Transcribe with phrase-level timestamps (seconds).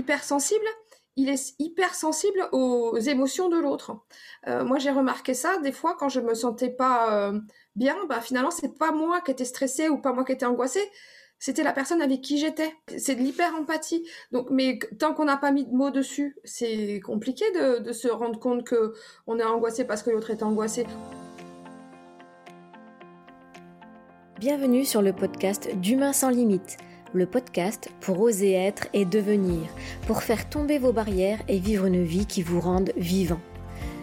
[0.00, 0.64] l'hypersensible,
[1.16, 3.98] il est hypersensible aux émotions de l'autre.
[4.48, 7.38] Euh, moi, j'ai remarqué ça des fois quand je me sentais pas euh,
[7.76, 7.96] bien.
[8.08, 10.90] Bah, finalement, c'est pas moi qui étais stressée ou pas moi qui étais angoissée.
[11.38, 12.72] C'était la personne avec qui j'étais.
[12.96, 14.08] C'est de l'hyper empathie.
[14.32, 18.38] Donc, mais tant qu'on n'a pas mis de mots dessus, c'est compliqué de, se rendre
[18.38, 18.94] compte que
[19.26, 20.86] on est angoissé parce que l'autre est angoissé.
[24.38, 26.78] Bienvenue sur le podcast d'Humain sans limite
[27.12, 29.68] le podcast pour oser être et devenir,
[30.06, 33.40] pour faire tomber vos barrières et vivre une vie qui vous rende vivant.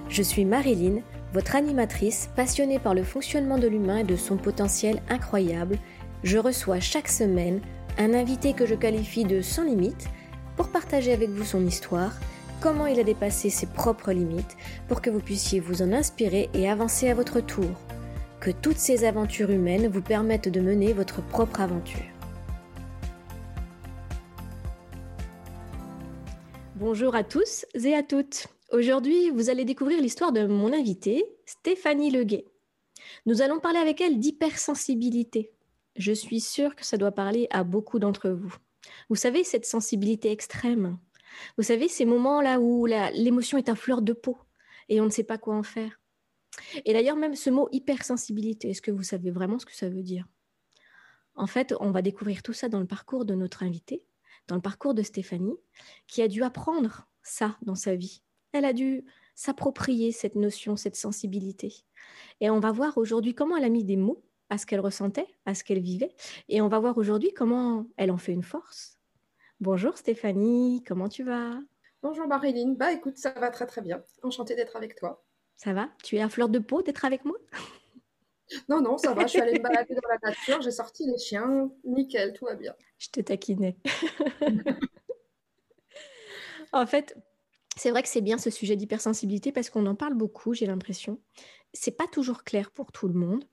[0.09, 1.01] Je suis Marilyn,
[1.33, 5.77] votre animatrice passionnée par le fonctionnement de l'humain et de son potentiel incroyable.
[6.23, 7.61] Je reçois chaque semaine
[7.97, 10.07] un invité que je qualifie de sans limite
[10.55, 12.13] pour partager avec vous son histoire,
[12.59, 16.69] comment il a dépassé ses propres limites, pour que vous puissiez vous en inspirer et
[16.69, 17.69] avancer à votre tour.
[18.39, 22.16] Que toutes ces aventures humaines vous permettent de mener votre propre aventure.
[26.79, 28.45] Bonjour à tous et à toutes.
[28.71, 32.45] Aujourd'hui, vous allez découvrir l'histoire de mon invitée, Stéphanie Leguet.
[33.25, 35.51] Nous allons parler avec elle d'hypersensibilité.
[35.95, 38.55] Je suis sûre que ça doit parler à beaucoup d'entre vous.
[39.09, 40.99] Vous savez, cette sensibilité extrême.
[41.57, 44.37] Vous savez, ces moments-là où l'émotion est à fleur de peau
[44.87, 45.99] et on ne sait pas quoi en faire.
[46.85, 50.03] Et d'ailleurs, même ce mot hypersensibilité, est-ce que vous savez vraiment ce que ça veut
[50.03, 50.27] dire?
[51.33, 54.06] En fait, on va découvrir tout ça dans le parcours de notre invitée
[54.47, 55.57] dans le parcours de Stéphanie,
[56.07, 58.21] qui a dû apprendre ça dans sa vie.
[58.53, 61.73] Elle a dû s'approprier cette notion, cette sensibilité.
[62.39, 65.27] Et on va voir aujourd'hui comment elle a mis des mots à ce qu'elle ressentait,
[65.45, 66.15] à ce qu'elle vivait.
[66.49, 68.97] Et on va voir aujourd'hui comment elle en fait une force.
[69.59, 71.59] Bonjour Stéphanie, comment tu vas?
[72.01, 74.03] Bonjour Marilyn, bah écoute, ça va très très bien.
[74.23, 75.25] Enchantée d'être avec toi.
[75.55, 75.89] Ça va?
[76.03, 77.37] Tu es à fleur de peau d'être avec moi?
[78.69, 79.23] Non, non, ça va.
[79.23, 82.55] Je suis allée me balader dans la nature, j'ai sorti les chiens, nickel, tout va
[82.55, 82.73] bien.
[82.97, 83.77] Je te taquinais.
[86.71, 87.15] en fait,
[87.75, 91.21] c'est vrai que c'est bien ce sujet d'hypersensibilité parce qu'on en parle beaucoup, j'ai l'impression.
[91.73, 93.43] C'est pas toujours clair pour tout le monde.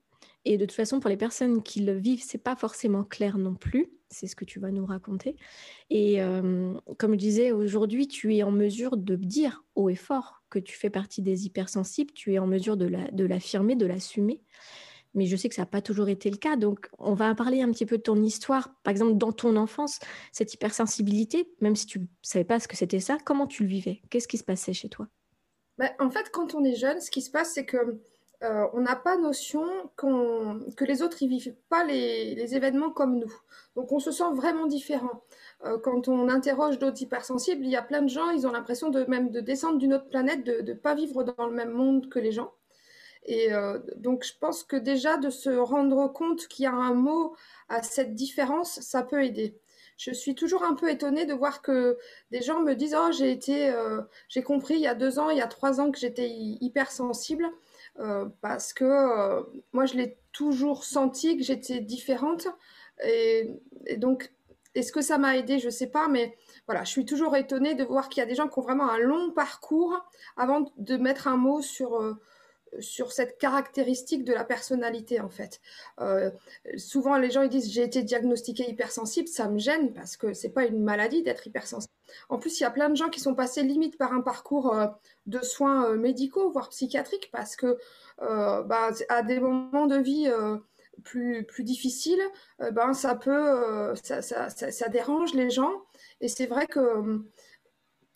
[0.45, 3.55] Et de toute façon, pour les personnes qui le vivent, c'est pas forcément clair non
[3.55, 3.91] plus.
[4.09, 5.35] C'est ce que tu vas nous raconter.
[5.89, 10.43] Et euh, comme je disais, aujourd'hui, tu es en mesure de dire haut et fort
[10.51, 12.13] que tu fais partie des hypersensibles.
[12.13, 14.41] Tu es en mesure de l'affirmer, de l'assumer
[15.15, 16.55] mais je sais que ça n'a pas toujours été le cas.
[16.55, 18.69] Donc, on va parler un petit peu de ton histoire.
[18.83, 19.99] Par exemple, dans ton enfance,
[20.31, 23.69] cette hypersensibilité, même si tu ne savais pas ce que c'était ça, comment tu le
[23.69, 24.01] vivais?
[24.09, 25.07] Qu'est-ce qui se passait chez toi?
[25.77, 27.99] Ben, En fait, quand on est jeune, ce qui se passe, c'est que
[28.43, 29.65] euh, on n'a pas notion
[29.95, 33.33] que les autres ne vivent pas les, événements comme nous.
[33.75, 35.23] Donc, on se sent vraiment différent.
[35.63, 38.89] Euh, quand on interroge d'autres hypersensibles, il y a plein de gens, ils ont l'impression
[38.89, 42.09] de même de descendre d'une autre planète, de ne pas vivre dans le même monde
[42.09, 42.51] que les gens.
[43.25, 46.93] Et euh, donc, je pense que déjà de se rendre compte qu'il y a un
[46.93, 47.35] mot
[47.69, 49.57] à cette différence, ça peut aider.
[49.97, 51.97] Je suis toujours un peu étonnée de voir que
[52.29, 55.29] des gens me disent Oh, j'ai été, euh, j'ai compris il y a deux ans,
[55.29, 57.49] il y a trois ans que j'étais hypersensible.
[57.99, 62.47] Euh, parce que moi, je l'ai toujours senti que j'étais différente.
[63.03, 63.49] Et,
[63.87, 64.33] et donc,
[64.75, 66.37] est-ce que ça m'a aidé Je ne sais pas, mais
[66.67, 68.89] voilà, je suis toujours étonnée de voir qu'il y a des gens qui ont vraiment
[68.89, 69.97] un long parcours
[70.35, 72.17] avant de mettre un mot sur
[72.79, 75.61] sur cette caractéristique de la personnalité en fait.
[75.99, 76.31] Euh,
[76.77, 80.49] souvent les gens ils disent j'ai été diagnostiqué hypersensible, ça me gêne parce que c'est
[80.49, 81.93] pas une maladie d'être hypersensible.
[82.29, 84.75] En plus il y a plein de gens qui sont passés limite par un parcours
[84.75, 84.87] euh,
[85.25, 87.77] de soins euh, médicaux voire psychiatriques parce que
[88.17, 90.31] bah, à des moments de vie
[91.03, 92.21] plus plus difficiles,
[92.71, 95.73] ben ça peut ça, ça, ça, dérange les gens
[96.21, 97.19] et c'est vrai que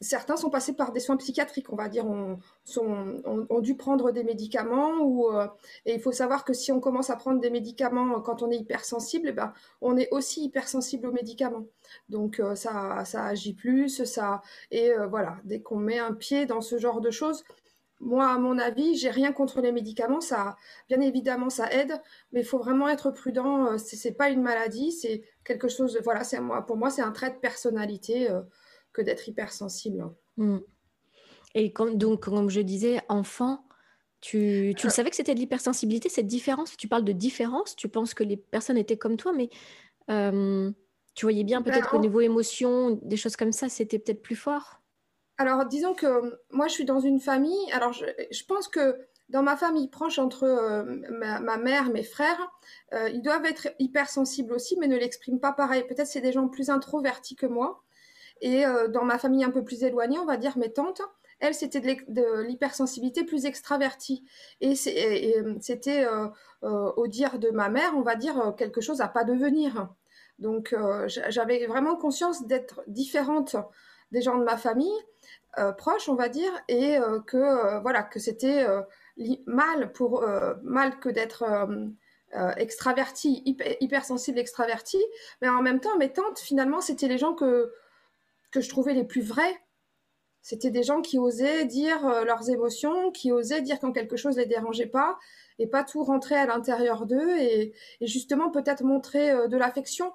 [0.02, 2.40] certains sont passés par des soins psychiatriques, on va dire, ont,
[3.62, 5.34] dû prendre des médicaments.
[5.34, 5.48] Euh,
[5.86, 8.58] et il faut savoir que si on commence à prendre des médicaments quand on est
[8.58, 11.66] hypersensible, eh ben, on est aussi hypersensible aux médicaments.
[12.08, 14.42] Donc euh, ça, agit plus, ça.
[14.72, 17.44] Et euh, voilà, dès qu'on met un pied dans ce genre de choses,
[18.02, 20.22] moi, à mon avis, j'ai rien contre les médicaments.
[20.22, 20.56] Ça,
[20.88, 22.02] bien évidemment, ça aide,
[22.32, 23.78] mais il faut vraiment être prudent.
[23.78, 26.00] C'est pas une maladie, c'est quelque chose.
[26.06, 26.66] Voilà, c'est moi.
[26.66, 28.30] Pour moi, c'est un trait de personnalité
[29.00, 30.10] que d'être hypersensible.
[30.38, 30.58] Mm.
[31.56, 33.66] Et donc, comme je disais, enfant,
[34.22, 34.94] tu, tu le euh.
[34.94, 36.76] savais que c'était de l'hypersensibilité, cette différence?
[36.78, 39.50] Tu parles de différence, tu penses que les personnes étaient comme toi, mais
[40.12, 40.70] euh,
[41.16, 44.82] tu voyais bien peut-être qu'au niveau émotion, des choses comme ça, c'était peut-être plus fort?
[45.38, 49.00] Alors, disons que moi, je suis dans une famille, alors je, je pense que
[49.30, 52.52] dans ma famille proche, entre euh, ma, ma, mère, mes frères,
[52.92, 55.86] ils doivent être hypersensibles aussi, mais ne l'expriment pas pareil.
[55.88, 57.84] Peut-être c'est des gens plus introvertis que moi.
[58.42, 61.02] Et euh, dans ma famille un peu plus éloignée, on va dire mes tantes,
[61.40, 64.26] elles, c'était de l'hypersensibilité plus extravertie.
[64.60, 66.28] Et c'était, euh,
[66.64, 69.90] euh, au dire de ma mère, on va dire quelque chose à pas devenir.
[70.38, 70.76] Donc,
[71.08, 73.56] j'avais vraiment conscience d'être différente
[74.12, 74.92] des gens de ma famille
[75.78, 76.98] proche, on va dire, et
[77.28, 78.66] que voilà que c'était
[79.46, 80.26] mal pour
[80.64, 81.44] mal que d'être
[82.58, 84.98] extraverti, hyper, hypersensible, extraverti,
[85.42, 87.72] mais en même temps, mes tantes, finalement, c'était les gens que
[88.52, 89.56] que je trouvais les plus vrais.
[90.42, 94.46] C'était des gens qui osaient dire leurs émotions, qui osaient dire quand quelque chose les
[94.46, 95.18] dérangeait pas,
[95.60, 100.14] et pas tout rentrer à l'intérieur d'eux, et, justement peut-être montrer de l'affection,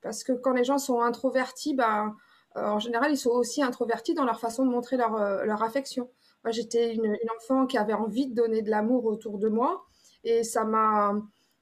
[0.00, 2.16] parce que quand les gens sont introvertis, ben
[2.56, 5.62] euh, en général, ils sont aussi introvertis dans leur façon de montrer leur, euh, leur
[5.62, 6.10] affection.
[6.44, 9.84] Moi, j'étais une, enfant qui avait envie de donner de l'amour autour de moi
[10.24, 11.14] et ça m'a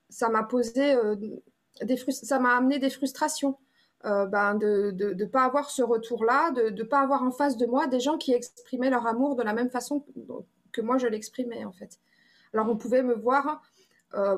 [0.08, 1.16] ça m'a posé euh,
[2.10, 3.58] ça m'a amené des frustrations.
[4.04, 7.86] Ben, de ne pas avoir ce retour-là, de ne pas avoir en face de moi
[7.86, 10.04] des gens qui exprimaient leur amour de la même façon
[10.72, 11.98] que moi je l'exprimais en fait.
[12.52, 13.62] Alors on pouvait me voir
[14.14, 14.36] euh,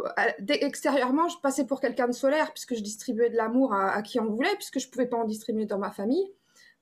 [0.48, 4.26] extérieurement, je passais pour quelqu'un de solaire puisque je distribuais de l'amour à, qui on
[4.26, 6.32] voulait, puisque je pouvais pas en distribuer dans ma famille.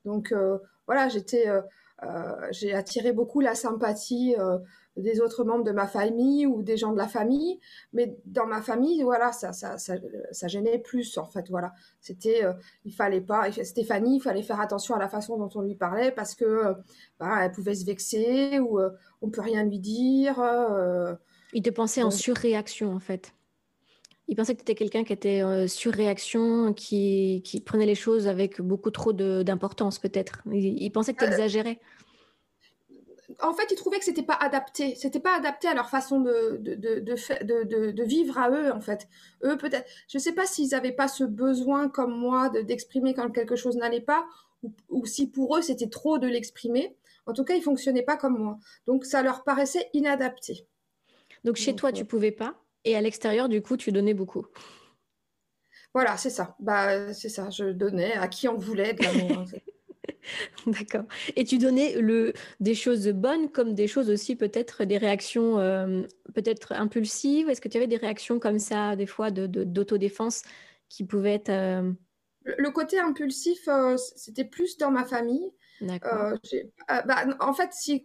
[0.05, 1.61] Donc euh, voilà, j'étais, euh,
[2.05, 4.37] euh, j'ai attiré beaucoup la sympathie
[4.97, 7.59] des autres membres de ma famille ou des gens de la famille,
[7.93, 9.95] mais dans ma famille, voilà, ça, ça, ça,
[10.31, 11.49] ça gênait plus en fait.
[11.51, 12.43] Voilà, c'était,
[12.85, 16.13] il fallait pas, Stéphanie, il fallait faire attention à la façon dont on lui parlait
[16.13, 16.75] parce que
[17.19, 18.81] bah, elle pouvait se vexer ou
[19.23, 20.37] on peut rien lui dire.
[21.53, 23.33] il te pensait en surréaction en fait.
[24.29, 27.95] Il pensait que tu étais quelqu'un qui était euh, sur réaction, qui, qui, prenait les
[27.95, 30.43] choses avec beaucoup trop d'importance, peut-être.
[30.53, 31.79] Il, pensait que tu euh, exagérais.
[33.43, 34.95] En fait, il trouvait que c'était pas adapté.
[34.95, 39.09] C'était pas adapté à leur façon de, de, de, de vivre à eux, en fait.
[39.45, 39.89] Eux, peut-être.
[40.09, 44.01] Je sais pas s'ils avaient pas ce besoin, comme moi, d'exprimer quand quelque chose n'allait
[44.01, 44.27] pas,
[44.63, 46.97] ou, ou, si pour eux, c'était trop de l'exprimer.
[47.27, 48.59] En tout cas, ils fonctionnaient pas comme moi.
[48.87, 50.67] Donc, ça leur paraissait inadapté.
[51.45, 54.47] Donc, chez toi, tu pouvais pas et à l'extérieur, du coup, tu donnais beaucoup.
[55.93, 56.55] Voilà, c'est ça.
[56.61, 57.51] Bah, c'est ça.
[57.51, 59.45] Je donnais à qui on voulait de l'amour.
[60.67, 61.05] D'accord.
[61.37, 66.03] Et tu donnais le, des choses bonnes comme des choses aussi, peut-être des réactions euh,
[66.35, 67.49] peut-être impulsives?
[67.49, 70.49] Est-ce que tu avais des réactions comme ça, des fois, d'autodéfense de,
[70.89, 71.51] qui pouvaient être.
[71.51, 71.93] Euh,
[72.45, 75.51] le côté impulsif, euh, c'était plus dans ma famille.
[75.81, 76.35] D'accord.
[76.89, 78.03] Bah, en fait, si,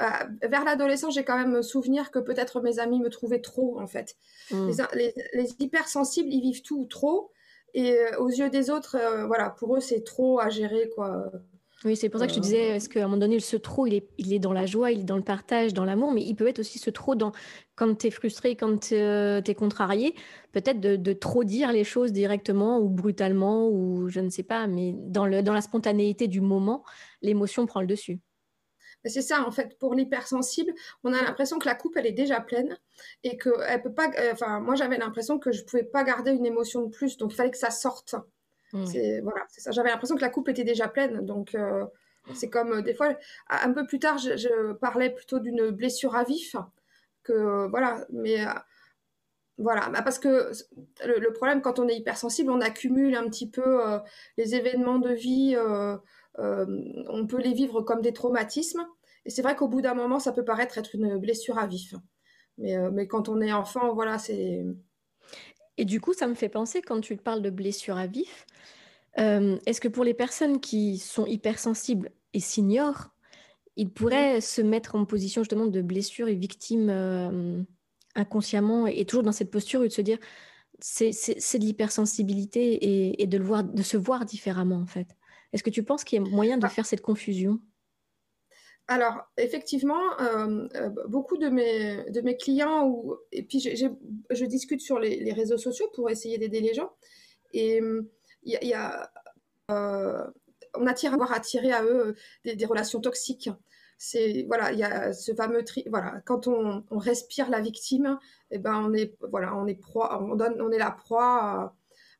[0.00, 3.86] euh, vers l'adolescence, j'ai quand même souvenir que peut-être mes amis me trouvaient trop, en
[3.86, 4.16] fait.
[4.50, 4.70] Hmm.
[4.94, 5.14] Les,
[5.60, 7.30] hypersensibles, ils vivent tout trop.
[7.74, 11.30] Et euh, aux yeux des autres, euh, voilà, pour eux, c'est trop à gérer, quoi.
[11.84, 13.86] Oui, c'est pour ça que je te disais, est-ce qu'à un moment donné, ce trop,
[13.86, 16.22] il est, il est dans la joie, il est dans le partage, dans l'amour, mais
[16.22, 17.32] il peut être aussi ce trop dans,
[17.74, 20.14] quand tu es frustré, quand tu es, contrarié,
[20.52, 24.66] peut-être de, de, trop dire les choses directement ou brutalement, ou je ne sais pas,
[24.66, 26.84] mais dans, le, dans la spontanéité du moment,
[27.20, 28.18] l'émotion prend le dessus.
[29.06, 30.72] C'est ça, en fait, pour l'hypersensible,
[31.02, 32.78] on a l'impression que la coupe, elle est déjà pleine
[33.22, 34.08] et que elle peut pas.
[34.18, 37.32] Euh, enfin, moi, j'avais l'impression que je pouvais pas garder une émotion de plus, donc
[37.32, 38.14] il fallait que ça sorte.
[38.74, 38.86] Mmh.
[38.86, 39.70] C'est voilà, ça.
[39.70, 41.86] J'avais l'impression que la coupe était déjà pleine, donc euh,
[42.34, 43.14] c'est comme euh, des fois,
[43.48, 46.56] un peu plus tard, je, parlais plutôt d'une blessure à vif
[47.22, 48.44] que voilà, mais
[49.56, 50.50] voilà, bah, parce que
[51.06, 53.80] le, problème quand on est hypersensible, on accumule un petit peu
[54.36, 55.56] les événements de vie.
[56.38, 56.66] Euh,
[57.08, 58.86] on peut les vivre comme des traumatismes.
[59.24, 61.94] Et c'est vrai qu'au bout d'un moment, ça peut paraître être une blessure à vif.
[62.58, 64.64] Mais, euh, mais quand on est enfant, voilà, c'est.
[65.76, 68.46] Et du coup, ça me fait penser, quand tu parles de blessure à vif,
[69.18, 73.10] euh, est-ce que pour les personnes qui sont hypersensibles et s'ignorent,
[73.76, 77.66] ils pourraient se mettre en position justement de blessure et victime
[78.14, 80.18] inconsciemment et toujours dans cette posture de se dire
[80.80, 85.08] c'est de l'hypersensibilité et, de, le voir, de se voir différemment en fait.
[85.52, 86.68] Est-ce que tu penses qu'il y a moyen de ah.
[86.68, 87.60] faire cette confusion?
[88.86, 94.82] Alors, effectivement, euh, euh, beaucoup de mes, de mes clients, ou, et puis je discute
[94.82, 96.92] sur les, réseaux sociaux pour essayer d'aider les gens,
[97.54, 97.80] et
[98.74, 99.10] a,
[99.70, 100.26] euh,
[100.74, 103.50] on attire à attirer à eux des, relations toxiques.
[103.98, 108.18] C'est voilà, il y a ce fameux tri, voilà, quand on, respire la victime,
[108.50, 111.74] et eh ben on est voilà, on est proie, on donne, on est la proie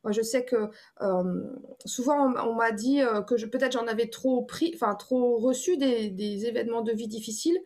[0.04, 1.42] moi, je sais que euh,
[1.86, 6.46] souvent on, m'a dit euh, que peut-être j'en avais trop pris, enfin trop reçu des,
[6.46, 7.58] événements de vie difficiles.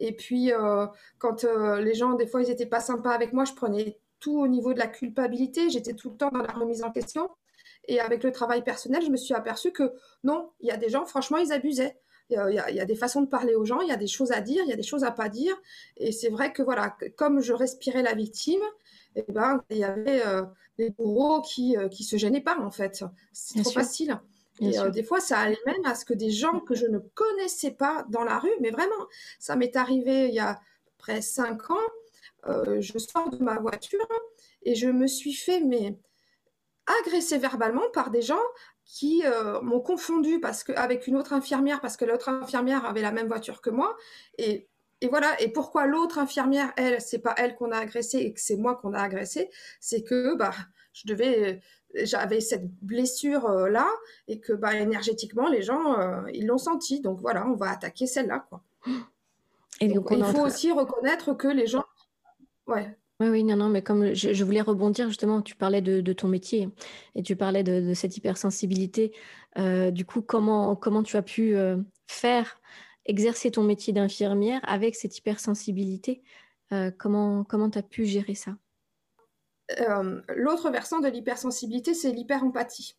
[0.00, 0.86] Et puis euh,
[1.18, 4.48] quand les gens, des fois, ils étaient pas sympas avec moi, je prenais tout au
[4.48, 5.70] niveau de la culpabilité.
[5.70, 7.30] J'étais tout le temps dans la remise en question.
[7.88, 9.92] Et avec le travail personnel, je me suis aperçue que
[10.22, 11.98] non, il y a des gens, franchement, ils abusaient.
[12.30, 13.96] Il y, a, il y, a, des façons de parler aux gens, il y a
[13.96, 15.58] des choses à dire, il y a des choses à pas dire.
[15.96, 18.60] Et c'est vrai que voilà, comme je respirais la victime,
[19.16, 20.22] eh ben, il y avait
[20.78, 23.04] des bourreaux qui ne euh, se gênaient pas en fait.
[23.32, 24.18] C'est trop facile.
[24.60, 26.98] et euh, des fois, ça allait même à ce que des gens que je ne
[26.98, 29.06] connaissais pas dans la rue, mais vraiment,
[29.38, 30.60] ça m'est arrivé il y a
[30.96, 31.76] près cinq ans.
[32.46, 34.06] Euh, je sors de ma voiture
[34.62, 35.98] et je me suis fait mais
[37.00, 38.38] agresser verbalement par des gens
[38.84, 39.22] qui
[39.62, 43.28] m'ont confondu parce que avec une autre infirmière parce que l'autre infirmière avait la même
[43.28, 43.96] voiture que moi
[44.38, 44.66] et
[45.00, 45.40] et voilà.
[45.40, 48.74] Et pourquoi l'autre infirmière, elle, c'est pas elle qu'on a agressée et que c'est moi
[48.74, 50.52] qu'on a agressée, c'est que bah
[50.92, 51.60] je devais,
[51.94, 53.88] j'avais cette blessure euh, là
[54.26, 57.00] et que bah énergétiquement les gens euh, ils l'ont senti.
[57.00, 58.62] Donc voilà, on va attaquer celle-là quoi.
[59.80, 61.84] Et donc, il faut aussi reconnaître que les gens,
[62.66, 62.96] ouais.
[63.20, 66.68] Oui, oui, non, non, mais comme je, voulais rebondir justement, tu parlais de, ton métier
[67.16, 69.12] et tu parlais de, cette hypersensibilité.
[69.58, 71.56] Euh, du coup, comment, comment tu as pu
[72.06, 72.60] faire
[73.06, 76.22] exercer ton métier d'infirmière avec cette hypersensibilité?
[76.72, 78.56] Euh, comment comment tu as pu gérer ça?
[79.80, 82.96] Euh, L'autre versant de l'hypersensibilité, c'est l'hyperempathie.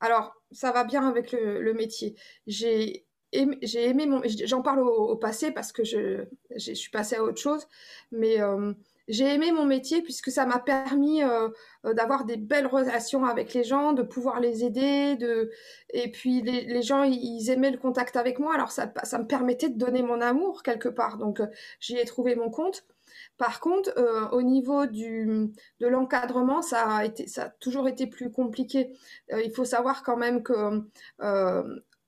[0.00, 2.14] Alors, ça va bien avec le, métier.
[2.46, 4.08] J'ai aimé, aimé.
[4.44, 6.24] J'en parle au, passé parce que je,
[6.56, 7.66] je suis passée à autre chose,
[8.10, 8.40] mais...
[8.40, 8.72] Euh,
[9.08, 11.48] j'ai aimé mon métier puisque ça m'a permis euh,
[11.84, 15.50] euh, d'avoir des belles relations avec les gens, de pouvoir les aider, de
[15.92, 19.68] et puis les, gens ils aimaient le contact avec moi, alors ça, ça me permettait
[19.68, 21.18] de donner mon amour quelque part.
[21.18, 21.46] Donc euh,
[21.80, 22.84] j'y ai trouvé mon compte.
[23.38, 23.92] Par contre,
[24.32, 28.92] au niveau du, de l'encadrement, ça a ça a toujours été plus compliqué.
[29.30, 30.82] il faut savoir quand même que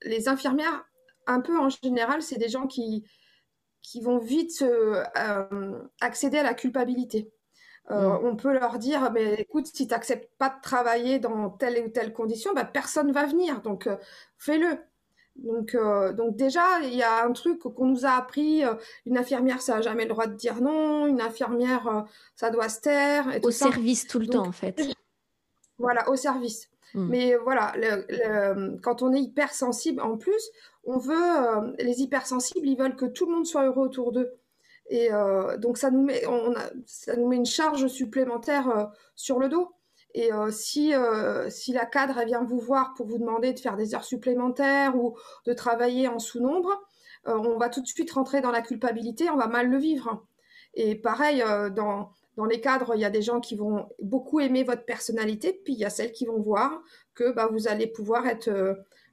[0.02, 0.84] les infirmières,
[1.26, 3.04] un peu en général, c'est des gens qui
[3.86, 5.04] qui vont vite euh,
[6.00, 7.30] accéder à la culpabilité.
[7.92, 8.24] Euh, mm.
[8.24, 11.88] On peut leur dire, mais écoute, si tu n'acceptes pas de travailler dans telle ou
[11.88, 13.96] telle condition, bah, personne va venir, donc euh,
[14.38, 14.78] fais-le.
[15.36, 15.76] Donc,
[16.16, 18.62] donc déjà, il y a un truc qu'on nous a appris,
[19.04, 22.80] une infirmière, ça n'a jamais le droit de dire non, une infirmière, ça doit se
[22.80, 23.38] taire.
[23.42, 24.80] au service tout le temps, en fait.
[25.76, 26.70] Voilà, au service.
[26.94, 27.08] Mm.
[27.10, 27.74] Mais voilà,
[28.82, 30.50] quand on est hypersensible, en plus,
[30.86, 34.32] on veut, euh, les hypersensibles, ils veulent que tout le monde soit heureux autour d'eux.
[34.88, 36.22] Et euh, donc ça nous met,
[36.86, 38.84] ça nous met une charge supplémentaire euh,
[39.16, 39.72] sur le dos.
[40.14, 44.96] Et si, la cadre vient vous voir pour vous demander de faire des heures supplémentaires
[44.96, 45.14] ou
[45.44, 46.70] de travailler en sous-nombre,
[47.26, 50.26] on va tout de suite rentrer dans la culpabilité, on va mal le vivre.
[50.72, 54.64] Et pareil, dans, dans les cadres, il y a des gens qui vont beaucoup aimer
[54.64, 56.80] votre personnalité, puis il y a celles qui vont voir
[57.14, 58.48] que bah, vous allez pouvoir être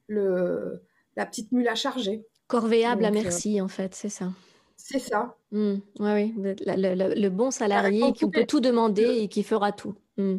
[0.06, 0.80] le,
[1.16, 2.24] la petite mule à charger.
[2.46, 4.30] Corvéable à euh, merci, en fait, c'est ça.
[4.76, 5.36] C'est ça.
[5.52, 9.94] Mmh, oui, le, bon salarié qui peut tout demander et qui fera tout.
[10.18, 10.36] Mmh.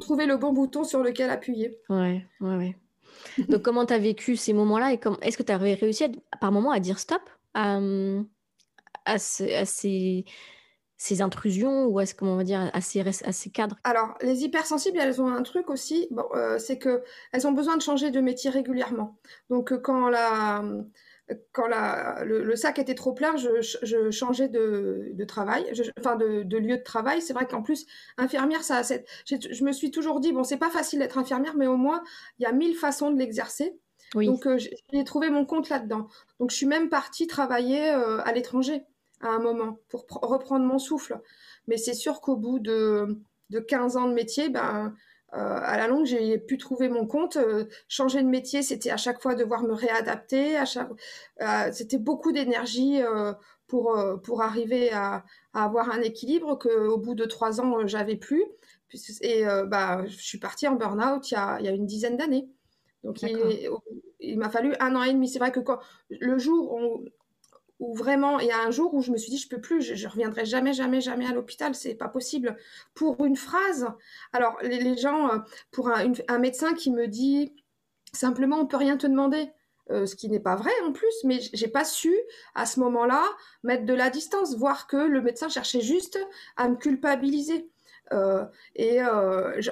[0.00, 1.78] Trouver le bon bouton sur lequel appuyer.
[1.88, 2.74] Oui, oui, oui.
[3.48, 6.04] Donc, comment tu as vécu ces moments-là et est-ce que tu avais réussi
[6.40, 7.22] par moment à dire stop
[7.54, 7.78] à,
[9.06, 10.24] à ces
[11.04, 13.76] ces intrusions ou est-ce qu'on va dire à ces, à ces cadres?
[13.84, 17.76] Alors, les hypersensibles, elles ont un truc aussi, bon, euh, c'est que elles ont besoin
[17.76, 19.18] de changer de métier régulièrement.
[19.50, 20.64] Donc, euh, quand la
[21.52, 23.48] quand la, le, sac était trop plein, je,
[23.82, 25.64] je changeais de, de travail,
[25.98, 27.20] enfin de, de, lieu de travail.
[27.20, 27.86] C'est vrai qu'en plus,
[28.18, 28.82] infirmière, ça.
[29.26, 32.02] Je me suis toujours dit, bon, c'est pas facile d'être infirmière, mais au moins,
[32.38, 33.78] il y a mille façons de l'exercer.
[34.14, 34.26] Oui.
[34.26, 36.08] Donc, euh, j'ai trouvé mon compte là-dedans.
[36.40, 38.84] Donc, je suis même partie travailler à l'étranger
[39.20, 41.20] à un moment pour reprendre mon souffle.
[41.66, 43.18] Mais c'est sûr qu'au bout de,
[43.50, 44.94] de 15 ans de métier, ben,
[45.34, 47.36] euh, à la longue, j'ai pu trouver mon compte.
[47.36, 50.58] Euh, changer de métier, c'était à chaque fois devoir me réadapter.
[50.58, 53.00] Euh, c'était beaucoup d'énergie
[53.66, 58.44] pour, pour arriver à, avoir un équilibre qu'au bout de trois ans, j'avais plus.
[59.22, 62.16] Et bah, je suis partie en burn-out il y a, il y a une dizaine
[62.16, 62.48] d'années.
[63.02, 63.68] Donc, il,
[64.20, 65.28] il m'a fallu un an et demi.
[65.28, 65.78] C'est vrai que quand,
[66.08, 67.04] le jour où
[67.92, 70.08] vraiment, il y a un jour où je me suis dit, je peux plus, je,
[70.08, 72.56] reviendrai jamais, jamais, jamais à l'hôpital, c'est pas possible.
[72.94, 73.86] Pour une phrase,
[74.32, 75.38] alors les, gens, euh,
[75.70, 77.52] pour un, médecin qui me dit
[78.12, 79.50] simplement, on peut rien te demander.
[79.90, 82.10] Euh, ce qui n'est pas vrai en plus, mais j'ai pas su
[82.54, 83.22] à ce moment-là
[83.64, 86.18] mettre de la distance, voir que le médecin cherchait juste
[86.56, 87.68] à me culpabiliser.
[88.12, 89.00] Euh, et,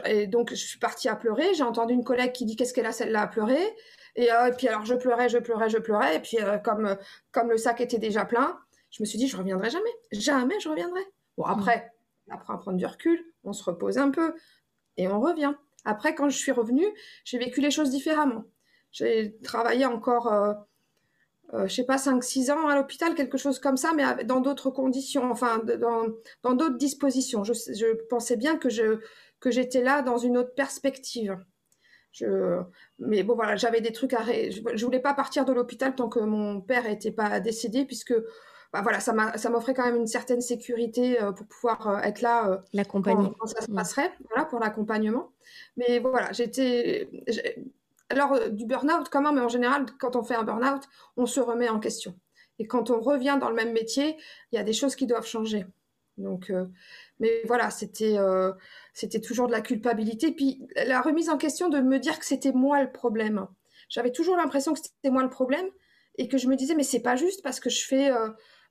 [0.04, 1.54] et, donc je suis partie à pleurer.
[1.54, 3.74] J'ai entendu une collègue qui dit qu'est-ce qu'elle a celle-là à pleurer?
[4.18, 6.16] Euh, et, puis alors je pleurais, je pleurais, je pleurais.
[6.16, 6.94] Et puis euh, comme, euh,
[7.30, 8.58] comme le sac était déjà plein,
[8.90, 9.90] je me suis dit, je reviendrai jamais.
[10.12, 11.00] Jamais je reviendrai.
[11.36, 11.92] Bon, après,
[12.28, 14.34] on apprend à prendre du recul, on se repose un peu
[14.96, 15.54] et on revient.
[15.84, 16.86] Après, quand je suis revenue,
[17.24, 18.44] j'ai vécu les choses différemment.
[18.92, 20.54] J'ai travaillé encore, euh,
[21.54, 24.70] euh, je sais pas, 5-6 ans à l'hôpital, quelque chose comme ça, mais dans d'autres
[24.70, 25.62] conditions, enfin,
[26.42, 27.42] dans d'autres dispositions.
[27.44, 29.00] Je, pensais bien que je
[29.40, 31.36] que j'étais là dans une autre perspective.
[32.12, 32.60] Je...
[32.98, 34.22] Mais bon, voilà, j'avais des trucs à.
[34.22, 38.14] Je voulais pas partir de l'hôpital tant que mon père n'était pas décédé, puisque
[38.72, 42.48] bah, voilà, ça m'offrait quand même une certaine sécurité euh, pour pouvoir euh, être là
[42.48, 45.30] euh, quand, quand, ça se passerait, voilà, pour l'accompagnement.
[45.76, 47.10] Mais voilà, j'étais.
[48.08, 50.82] Alors, du burn-out, quand même, mais en général, quand on fait un burn-out,
[51.16, 52.14] on se remet en question.
[52.58, 54.16] Et quand on revient dans le même métier,
[54.52, 55.66] il y a des choses qui doivent changer.
[56.18, 56.52] Donc,
[57.22, 58.16] mais voilà, c'était
[58.92, 60.32] c'était toujours de la culpabilité.
[60.32, 63.46] Puis la remise en question de me dire que c'était moi le problème.
[63.88, 65.66] J'avais toujours l'impression que c'était moi le problème
[66.18, 68.10] et que je me disais mais c'est pas juste parce que je fais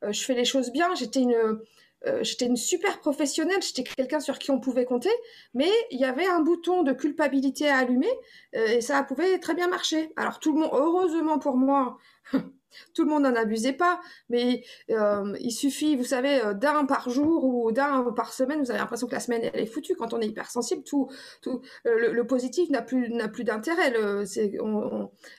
[0.04, 0.94] je fais les choses bien.
[0.96, 1.60] J'étais une
[2.08, 2.24] euh,
[2.56, 5.12] super professionnelle, j'étais quelqu'un sur qui on pouvait compter,
[5.54, 8.10] mais il y avait un bouton de culpabilité à allumer
[8.56, 10.12] euh, et ça pouvait très bien marcher.
[10.16, 12.00] Alors tout le monde, heureusement pour moi,
[12.94, 17.44] tout le monde n'en abusait pas, mais euh, il suffit, vous savez, d'un par jour
[17.44, 19.96] ou d'un par semaine, vous avez l'impression que la semaine elle est foutue.
[19.96, 21.10] Quand on est hypersensible, tout,
[21.42, 23.92] tout le, positif n'a plus n'a plus d'intérêt.
[23.92, 24.24] Le,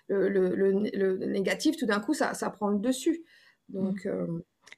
[0.09, 3.25] le, le, négatif, tout d'un coup, ça, ça prend le dessus.
[3.69, 4.07] Donc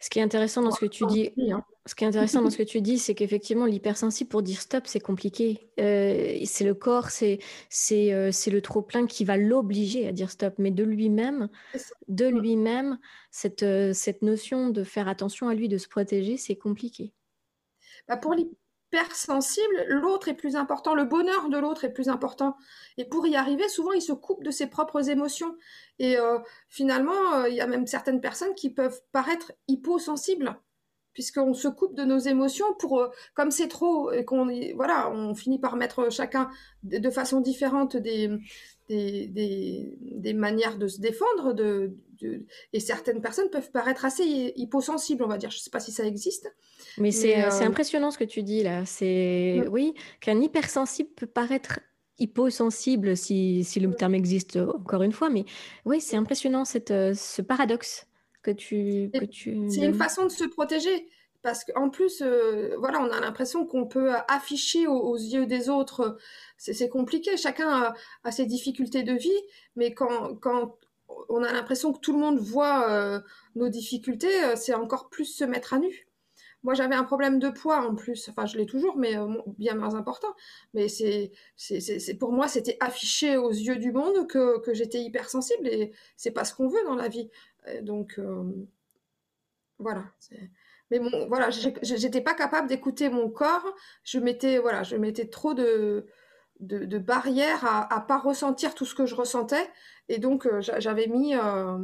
[0.04, 1.64] ce qui est intéressant dans ce que tu dis, hein.
[1.86, 4.86] ce qui est intéressant dans ce que tu dis, c'est qu'effectivement l'hypersensible pour dire stop,
[4.86, 5.70] c'est compliqué.
[5.80, 7.38] Euh, c'est le corps, c'est
[7.70, 11.48] c'est euh, c'est le trop plein qui va l'obliger à dire stop, mais de lui-même,
[12.08, 12.98] de lui-même,
[13.30, 17.14] cette euh, cette notion de faire attention à lui, de se protéger, c'est compliqué.
[18.06, 18.34] Bah pour
[19.12, 22.56] sensible, l'autre est plus important, le bonheur de l'autre est plus important.
[22.96, 25.56] Et pour y arriver, souvent, il se coupe de ses propres émotions.
[25.98, 30.56] Et euh, finalement, euh, il y a même certaines personnes qui peuvent paraître hyposensibles,
[31.14, 35.34] puisqu'on se coupe de nos émotions pour, euh, comme c'est trop, et qu'on, voilà, on
[35.34, 36.50] finit par mettre chacun
[36.82, 38.30] de, façon différente des,
[38.88, 41.94] des, des, manières de se défendre, de,
[42.72, 45.50] et certaines personnes peuvent paraître assez hyposensibles, on va dire.
[45.50, 46.54] Je ne sais pas si ça existe.
[46.98, 48.84] Mais, c'est euh, impressionnant ce que tu dis là.
[48.84, 51.80] C'est oui, qu'un hypersensible peut paraître
[52.18, 55.44] hyposensible si, si le terme existe encore une fois, mais
[55.84, 58.06] oui, c'est impressionnant cette, euh, ce paradoxe
[58.44, 59.10] que tu.
[59.12, 61.08] Que tu c'est une façon de se protéger.
[61.42, 66.16] Parce qu'en plus, euh, voilà, on a l'impression qu'on peut afficher aux, yeux des autres.
[66.56, 67.36] C'est compliqué.
[67.36, 69.42] Chacun a, a, ses difficultés de vie,
[69.76, 70.78] mais quand, quand
[71.28, 73.20] on a l'impression que tout le monde voit euh,
[73.56, 76.08] nos difficultés, euh, c'est encore plus se mettre à nu.
[76.62, 78.30] Moi, j'avais un problème de poids en plus.
[78.30, 80.34] Enfin, je l'ai toujours, mais euh, bien moins important.
[80.72, 85.68] Mais c'est, c'est, pour moi, c'était affiché aux yeux du monde que, que j'étais hypersensible
[85.68, 87.28] et c'est pas ce qu'on veut dans la vie.
[87.82, 88.20] Donc,
[89.78, 90.04] voilà.
[90.90, 93.64] Mais bon, voilà, j'étais pas capable d'écouter mon corps.
[94.04, 96.06] Je mettais, voilà, je mettais trop de,
[96.60, 99.66] de, barrières à, à pas ressentir tout ce que je ressentais.
[100.08, 101.34] Et donc, euh, j'avais mis.
[101.34, 101.78] Euh,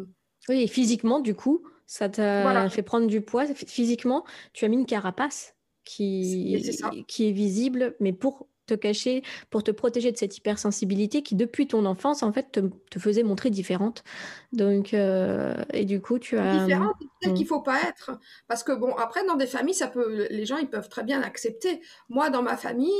[0.48, 3.46] oui, et physiquement, du coup, ça t'a fait prendre du poids.
[3.54, 6.62] Physiquement, tu as mis une carapace qui,
[7.08, 11.66] qui est visible, mais pour te cacher, pour te protéger de cette hypersensibilité qui, depuis
[11.66, 14.04] ton enfance, en fait, te, faisait montrer différente.
[14.52, 16.64] Donc, euh, et du coup, tu as.
[16.64, 18.18] Différente, peut-être qu'il faut pas être.
[18.48, 21.20] Parce que, bon, après, dans des familles, ça peut, les gens, ils peuvent très bien
[21.20, 21.80] l'accepter.
[22.08, 22.90] Moi, dans ma famille,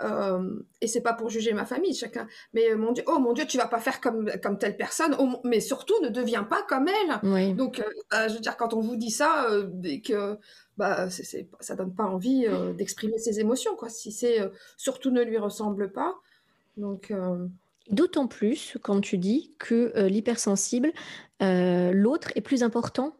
[0.00, 3.46] euh, et c'est pas pour juger ma famille, chacun, mais mon Dieu, oh mon Dieu,
[3.46, 6.88] tu vas pas faire comme, comme telle personne, oh, mais surtout, ne deviens pas comme
[6.88, 7.54] elle.
[7.56, 10.38] Donc, euh, bah, je veux dire, quand on vous dit ça, dès que
[10.76, 11.08] bah,
[11.60, 13.88] ça donne pas envie euh, d'exprimer ses émotions, quoi.
[13.88, 16.14] Si c'est euh, surtout ne lui ressemble pas.
[16.76, 17.10] Donc.
[17.10, 17.46] Euh,
[17.90, 20.90] D'autant plus quand tu dis que l'hypersensible,
[21.40, 23.14] l'autre est plus important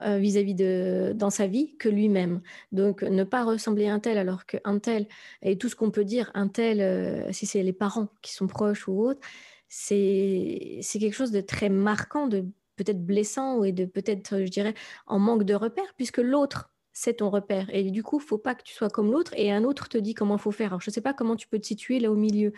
[0.00, 2.40] vis-à-vis de dans sa vie que lui-même.
[2.72, 5.06] Donc ne pas ressembler à un tel alors qu'un tel
[5.42, 8.88] et tout ce qu'on peut dire un tel si c'est les parents qui sont proches
[8.88, 9.20] ou autres,
[9.68, 12.44] c'est c'est quelque chose de très marquant de
[12.76, 14.74] peut-être blessant et de peut-être je dirais
[15.06, 17.72] en manque de repères puisque l'autre c'est ton repère.
[17.72, 20.14] Et du coup, faut pas que tu sois comme l'autre et un autre te dit
[20.14, 20.68] comment faut faire.
[20.68, 22.52] Alors, je ne sais pas comment tu peux te situer là au milieu.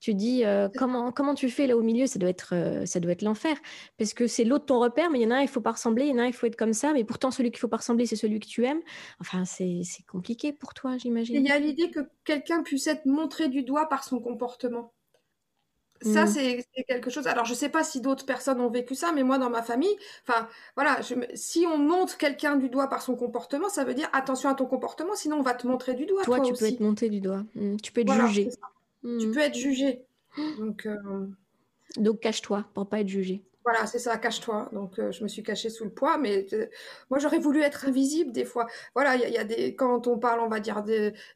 [0.00, 3.00] Tu dis euh, comment, comment tu fais là au milieu, ça doit être, euh, ça
[3.00, 3.54] doit être l'enfer.
[3.98, 5.72] Parce que c'est l'autre ton repère, mais il y en a un, il faut pas
[5.72, 7.58] ressembler, il y en a un, il faut être comme ça, mais pourtant, celui qu'il
[7.58, 8.80] faut pas ressembler, c'est celui que tu aimes.
[9.20, 11.36] Enfin, c'est compliqué pour toi, j'imagine.
[11.36, 14.94] Il y a l'idée que quelqu'un puisse être montré du doigt par son comportement.
[16.02, 16.28] Ça, mm.
[16.28, 17.26] c'est quelque chose.
[17.26, 19.96] Alors, je sais pas si d'autres personnes ont vécu ça, mais moi, dans ma famille,
[20.26, 21.00] enfin, voilà,
[21.34, 24.66] si on montre quelqu'un du doigt par son comportement, ça veut dire attention à ton
[24.66, 26.22] comportement, sinon on va te montrer du doigt.
[26.24, 27.44] Toi, tu peux être monté du doigt.
[27.54, 27.76] Mm.
[27.76, 28.50] Tu peux être jugé.
[29.02, 29.32] Tu mm.
[29.32, 30.04] peux être jugé.
[30.58, 31.26] Donc, euh,
[31.96, 33.42] Donc cache-toi pour pas être jugé.
[33.64, 34.68] Voilà, c'est ça, cache-toi.
[34.72, 36.66] Donc, euh, je me suis cachée sous le poids, mais euh,
[37.10, 38.66] moi, j'aurais voulu être invisible des fois.
[38.94, 40.82] Voilà, il y, a des, quand on parle, on va dire,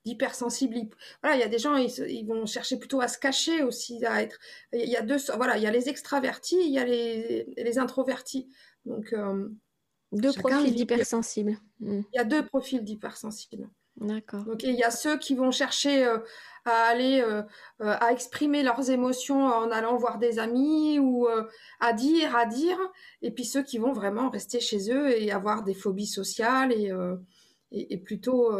[0.05, 0.77] d'hypersensible,
[1.23, 4.23] voilà, il y a des gens, ils, vont chercher plutôt à se cacher aussi, à
[4.23, 4.39] être.
[4.73, 7.79] Il y a deux, voilà, il y a les extravertis, il y a les, les
[7.79, 8.49] introvertis.
[8.85, 9.49] Donc, euh,
[10.12, 11.59] deux profils d'hypersensibles.
[11.81, 12.03] Hmm.
[12.12, 13.69] Il y a deux profils d'hypersensibles.
[13.96, 14.44] D'accord.
[14.44, 16.06] Donc, il y a ceux qui vont chercher
[16.66, 17.42] à aller euh,
[17.80, 21.44] euh, à exprimer leurs émotions en allant voir des amis ou euh,
[21.80, 22.78] à dire, à dire,
[23.22, 26.92] et puis ceux qui vont vraiment rester chez eux et avoir des phobies sociales et,
[27.72, 28.52] et, plutôt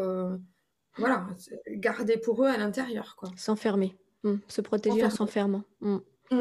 [0.97, 1.27] voilà,
[1.69, 3.17] garder pour eux à l'intérieur.
[3.19, 3.31] quoi.
[3.37, 4.37] S'enfermer, mmh.
[4.49, 5.65] se protéger en s'enfermant.
[5.81, 5.99] Mmh.
[6.31, 6.41] Mmh.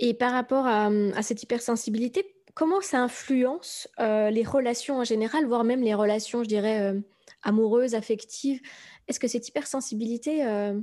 [0.00, 5.64] Et par rapport à, à, cette hypersensibilité, comment ça influence les relations en général, voire
[5.64, 6.94] même les relations, je dirais,
[7.42, 8.60] amoureuse, affective.
[9.06, 10.74] Est-ce que cette hypersensibilité a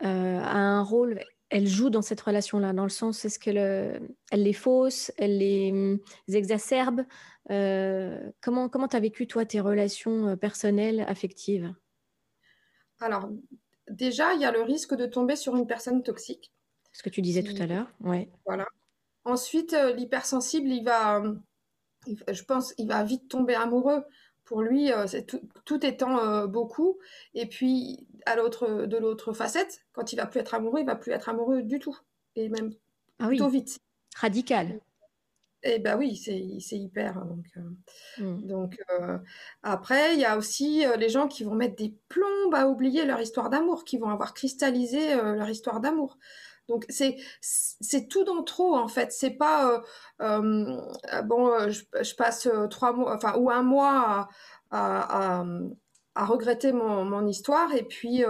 [0.00, 1.20] un rôle?
[1.50, 5.98] Elle joue dans cette relation-là, dans le sens, est-ce qu'elle elle les fausse, elle les,
[6.30, 7.04] exacerbe?
[7.48, 11.74] Comment tu as vécu, toi, tes relations personnelles, affectives?
[13.00, 13.30] Alors,
[13.88, 16.52] déjà, il y a le risque de tomber sur une personne toxique.
[16.92, 18.30] Ce que tu disais tout à l'heure, ouais.
[18.44, 18.66] Voilà.
[19.24, 21.22] Ensuite, l'hypersensible, il va,
[22.30, 24.04] je pense, il va vite tomber amoureux.
[24.48, 26.98] Pour lui, c'est tout, étant beaucoup.
[27.34, 30.96] Et puis, à l'autre, de l'autre facette, quand il va plus être amoureux, il va
[30.96, 31.96] plus être amoureux du tout.
[32.34, 32.72] Et même
[33.18, 33.78] ah plutôt vite.
[34.16, 34.80] Radical.
[35.64, 37.18] Eh ben oui, c'est hyper.
[37.18, 39.18] Hein, donc, euh, donc euh,
[39.62, 43.04] après, il y a aussi euh, les gens qui vont mettre des plombes à oublier
[43.04, 46.16] leur histoire d'amour, qui vont avoir cristallisé leur histoire d'amour.
[46.68, 49.12] Donc c'est c'est tout dans trop en fait.
[49.12, 49.82] C'est pas
[50.20, 54.28] bon, je, passe trois mois, enfin ou un mois
[54.70, 55.42] à,
[56.14, 58.22] à, regretter mon, mon, histoire et puis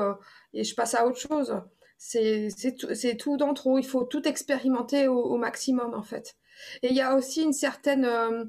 [0.54, 1.60] et je passe à autre chose.
[1.98, 3.78] C'est tout, tout dans trop.
[3.78, 6.36] Il faut tout expérimenter au maximum en fait.
[6.82, 8.44] Et il y a aussi une certaine euh,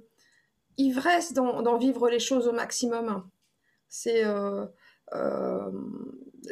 [0.78, 3.30] ivresse d'en vivre les choses au maximum.
[3.88, 4.66] C'est euh,
[5.14, 5.72] euh,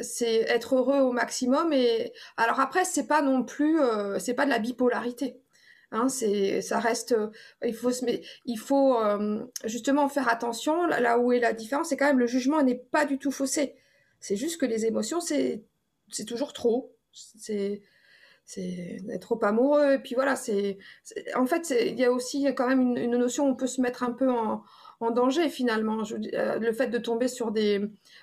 [0.00, 1.72] c'est être heureux au maximum.
[1.72, 3.78] Et alors après, c'est pas non plus,
[4.18, 5.40] c'est pas de la bipolarité.
[5.90, 7.16] Hein, c'est, ça reste,
[7.64, 7.90] il faut,
[8.44, 8.98] il faut
[9.64, 10.86] justement faire attention.
[10.86, 13.74] Là où est la différence, c'est quand même le jugement n'est pas du tout faussé.
[14.20, 15.64] C'est juste que les émotions, c'est,
[16.10, 16.92] c'est toujours trop.
[17.12, 17.82] C'est,
[18.44, 19.94] c'est trop amoureux.
[19.94, 20.78] Et puis voilà, c'est,
[21.34, 24.02] en fait, il y a aussi quand même une, notion où on peut se mettre
[24.02, 24.64] un peu en,
[25.00, 26.04] danger finalement.
[26.04, 27.80] Je, euh, le fait de tomber sur des,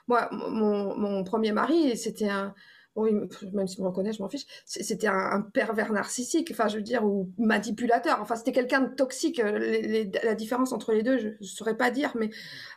[0.07, 2.53] moi, mon, premier mari, c'était un,
[2.95, 6.83] même si on me reconnaît, je m'en fiche, c'était un, pervers narcissique, enfin, je veux
[6.83, 8.19] dire, ou manipulateur.
[8.21, 9.41] Enfin, c'était quelqu'un de toxique.
[9.41, 12.29] la différence entre les deux, je ne saurais pas dire, mais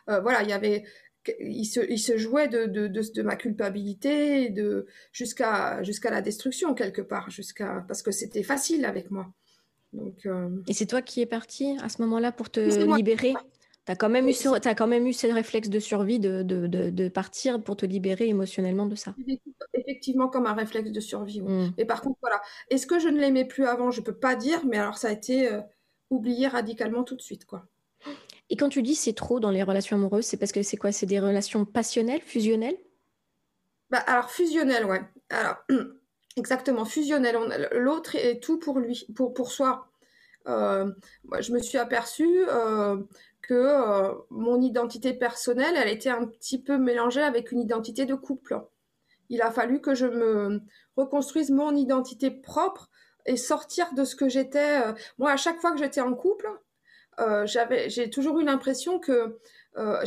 [0.09, 0.83] euh, voilà, il y avait
[1.39, 6.73] il se, il se jouait de, de, de, ma culpabilité de, jusqu'à, jusqu'à la destruction
[6.73, 9.31] quelque part, jusqu'à, parce que c'était facile avec moi.
[9.93, 12.59] Donc, euh, Et c'est toi qui es parti à ce moment-là pour te
[12.95, 13.33] libérer?
[13.89, 17.07] Tu as, quand même eu as quand même eu ce réflexe de survie de, de,
[17.07, 19.15] partir pour te libérer émotionnellement de ça
[19.73, 21.41] Effectivement, comme un réflexe de survie.
[21.41, 21.73] Mmh.
[21.75, 22.39] Mais par contre, voilà.
[22.69, 23.89] Est-ce que je ne l'aimais plus avant?
[23.89, 25.61] Je peux pas dire, mais alors ça a été euh,
[26.11, 27.45] oublié radicalement tout de suite.
[27.45, 27.65] quoi.
[28.51, 30.91] Et quand tu dis c'est trop dans les relations amoureuses, c'est parce que c'est quoi?
[30.91, 32.77] C'est des relations passionnelles, fusionnelles?
[33.89, 35.01] Bah, Alors, fusionnelles, ouais.
[35.31, 35.55] Alors,
[36.37, 37.69] exactement, fusionnelles.
[37.71, 39.89] L'autre est tout pour lui, pour, pour soi.
[40.47, 40.91] Euh,
[41.25, 42.97] moi, je me suis aperçue euh,
[43.41, 48.15] que euh, mon identité personnelle, elle était un petit peu mélangée avec une identité de
[48.15, 48.61] couple.
[49.29, 50.61] Il a fallu que je me
[50.97, 52.89] reconstruise mon identité propre
[53.25, 54.79] et sortir de ce que j'étais.
[55.19, 56.49] Moi, à chaque fois que j'étais en couple,
[57.19, 59.39] euh, j'avais, j'ai toujours eu l'impression que
[59.77, 60.03] euh,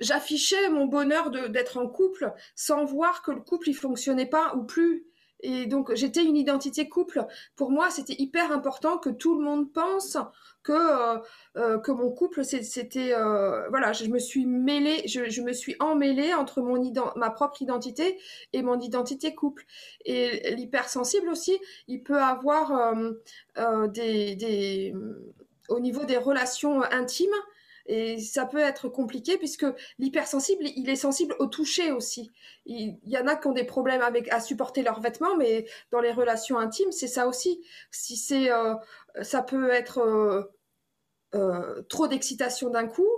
[0.00, 4.64] j'affichais mon bonheur d'être en couple sans voir que le couple il fonctionnait pas ou
[4.64, 5.06] plus.
[5.42, 7.26] Et donc j'étais une identité couple.
[7.56, 10.16] Pour moi, c'était hyper important que tout le monde pense
[10.62, 10.72] que
[11.56, 13.12] euh, que mon couple c'était
[13.70, 13.92] voilà.
[13.92, 16.80] Je me suis mêlée, je, me suis emmêlée entre mon
[17.16, 18.18] ma propre identité
[18.52, 19.64] et mon identité couple.
[20.04, 22.94] Et l'hypersensible aussi, il peut avoir
[23.56, 24.94] des, des
[25.68, 27.30] au niveau des relations intimes.
[27.86, 29.66] Et ça peut être compliqué puisque
[29.98, 32.30] l'hypersensible, il est sensible au toucher aussi.
[32.66, 36.00] Il, y en a qui ont des problèmes avec à supporter leurs vêtements, mais dans
[36.00, 37.64] les relations intimes, c'est ça aussi.
[37.90, 38.74] Si c'est, euh,
[39.22, 40.42] ça peut être euh,
[41.34, 43.08] euh, trop d'excitation d'un coup,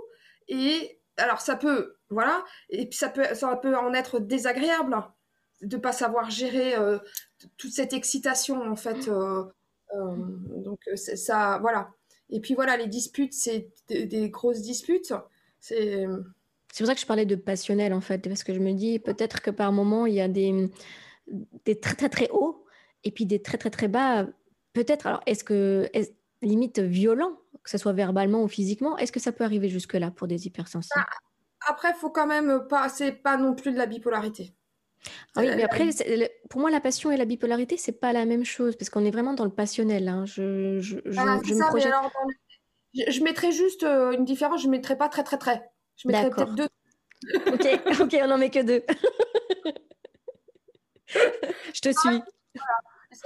[0.47, 4.97] et alors ça peut, voilà, et puis ça peut, ça peut en être désagréable
[5.61, 6.75] de pas savoir gérer
[7.57, 9.09] toute cette excitation en fait.
[9.93, 11.89] donc ça, voilà.
[12.29, 15.13] Et puis voilà, les disputes, c'est des, grosses disputes.
[15.59, 16.05] C'est.
[16.73, 18.99] C'est pour ça que je parlais de passionnel en fait, parce que je me dis
[18.99, 20.69] peut-être que par moment il y a des,
[21.63, 22.65] des très très très hauts
[23.05, 24.27] et puis des très très très bas.
[24.73, 25.07] Peut-être.
[25.07, 25.89] Alors est-ce que
[26.41, 30.11] limite violent, que ce soit verbalement ou physiquement, est-ce que ça peut arriver jusque là
[30.11, 30.93] pour des hypersensibles?
[30.97, 31.07] Ah,
[31.67, 34.53] Après, il faut quand même pas, c'est pas non plus de la bipolarité.
[35.35, 35.89] Ah oui, mais après,
[36.49, 39.11] pour moi, la passion et la bipolarité, c'est pas la même chose, parce qu'on est
[39.11, 40.07] vraiment dans le passionnel.
[40.07, 40.25] Hein.
[40.25, 45.23] Je, je, je, ah, je, mettrais juste euh, une différence, je ne mettrais pas très,
[45.23, 45.69] très, très.
[45.97, 46.69] Je mettrais peut-être deux.
[47.47, 48.83] ok, ok, on n'en met que deux.
[51.07, 52.21] je te suis.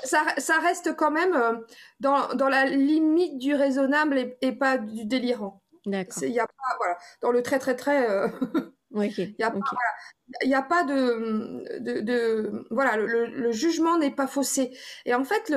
[0.04, 1.54] Ça, ça, reste quand même euh,
[2.00, 5.62] dans, dans, la limite du raisonnable et, et pas du délirant.
[5.86, 6.24] D'accord.
[6.24, 8.10] Il y a pas, voilà, dans le très, très, très.
[8.10, 8.28] Euh,
[8.92, 14.72] il n'y a, a, pas de, de, de voilà, le, le, jugement n'est pas faussé.
[15.06, 15.54] Et en fait,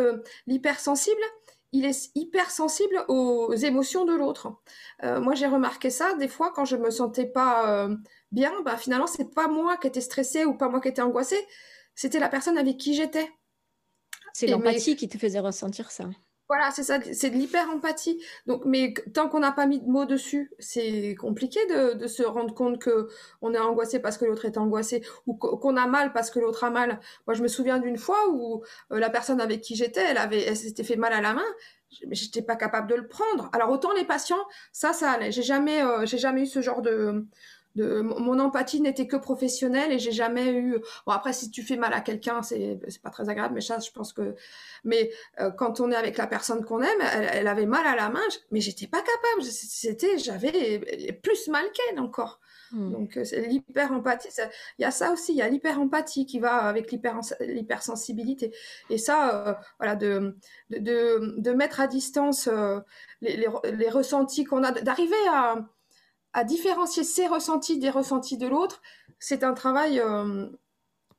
[0.47, 1.23] l'hypersensible,
[1.73, 4.55] il est hyper sensible aux émotions de l'autre.
[5.03, 7.97] Euh, moi, j'ai remarqué ça des fois quand je me sentais pas euh,
[8.31, 8.53] bien.
[8.65, 11.43] Bah, finalement, c'est pas moi qui étais stressée ou pas moi qui étais angoissée,
[11.95, 13.31] c'était la personne avec qui j'étais.
[14.35, 16.05] C'est l'empathie qui te faisait ressentir ça.
[16.49, 18.21] Voilà, c'est ça, c'est de l'hyper-empathie.
[18.47, 22.53] Donc, mais tant qu'on n'a pas mis de mots dessus, c'est compliqué de, se rendre
[22.55, 23.09] compte que
[23.41, 26.65] on est angoissé parce que l'autre est angoissé ou qu'on a mal parce que l'autre
[26.65, 27.01] a mal.
[27.27, 30.43] Moi, je me souviens d'une fois où euh, la personne avec qui j'étais, elle avait,
[30.43, 31.43] elle s'était fait mal à la main,
[32.07, 33.49] mais j'étais pas capable de le prendre.
[33.53, 35.33] Alors autant les patients, ça, ça allait.
[35.33, 37.25] J'ai jamais, euh, j'ai jamais eu ce genre de
[37.77, 41.93] mon empathie n'était que professionnelle et j'ai jamais eu bon après si tu fais mal
[41.95, 44.35] à quelqu'un c'est c'est pas très agréable mais ça je pense que
[44.85, 48.11] mais euh, quand on est avec la personne qu'on aime elle, avait mal à la
[48.11, 50.81] main mais j'étais pas capable c'était j'avais
[51.23, 52.41] plus mal qu'elle encore
[52.73, 52.93] hmm.
[52.93, 54.29] donc euh, c'est l'hyper empathie
[54.79, 58.55] il y a ça aussi il y a l'hyper empathie qui va avec l'hyper l'hypersensibilité
[58.91, 60.37] et ça euh, voilà de,
[60.69, 62.51] de, de mettre à distance
[63.23, 65.57] les, les, les ressentis qu'on a d'arriver à
[66.33, 68.83] à différencier ses ressentis des ressentis de l'autre,
[69.19, 70.49] c'est un travail euh,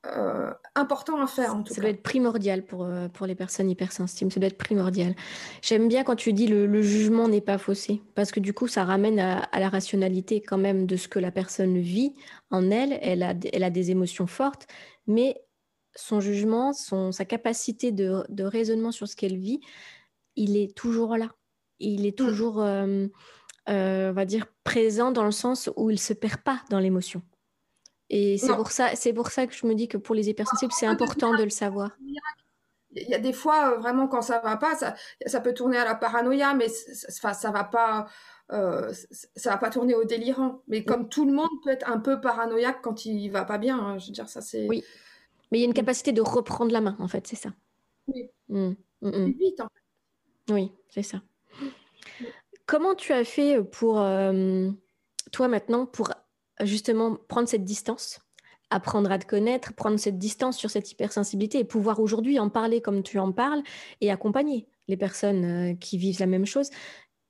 [0.06, 3.70] euh, important à faire en tout ça doit être primordial pour, euh, pour les personnes
[3.70, 5.16] hypersensibles, ça doit être primordial.
[5.62, 8.68] J'aime bien quand tu dis le, le jugement n'est pas faussé, parce que du coup
[8.68, 12.16] ça ramène à, la rationalité quand même de ce que la personne vit
[12.52, 14.68] en elle, elle a, elle a des émotions fortes,
[15.08, 15.42] mais
[15.96, 19.62] son jugement, son, sa capacité de, de raisonnement sur ce qu'elle vit,
[20.36, 21.30] il est toujours là.
[21.80, 22.26] Il est mm.
[22.26, 22.62] toujours...
[22.62, 23.08] Euh,
[23.68, 27.22] on va dire, présent dans le sens où il se perd pas dans l'émotion.
[28.10, 30.72] Et c'est pour ça, c'est pour ça que je me dis que pour les hypersensibles,
[30.72, 31.98] c'est important de le savoir.
[32.96, 34.94] Il y a des fois euh, vraiment quand ça va pas, ça,
[35.26, 38.06] ça peut tourner à la paranoïa, mais ça, ça va pas,
[38.52, 38.94] euh,
[39.36, 40.62] ça va pas tourner au délirant.
[40.68, 43.80] Mais comme tout le monde peut être un peu paranoïaque quand il va pas bien,
[43.80, 44.68] hein, je veux dire ça c'est.
[44.68, 44.84] Oui.
[45.52, 47.50] Mais il y a une capacité de reprendre la main en fait, c'est ça.
[48.08, 48.30] Oui.
[48.50, 48.74] Mmh.
[49.02, 49.32] Mmh, mmh.
[49.40, 50.54] Vite en fait.
[50.54, 51.22] Oui, c'est ça.
[52.66, 54.70] Comment tu as fait pour, euh,
[55.32, 56.12] toi maintenant, pour
[56.62, 58.22] justement prendre cette distance,
[58.70, 62.82] apprendre à te connaître, prendre cette distance sur cette hypersensibilité et pouvoir aujourd'hui en parler
[62.82, 63.64] comme tu en parles
[64.02, 66.70] et accompagner les personnes euh, qui vivent la même chose?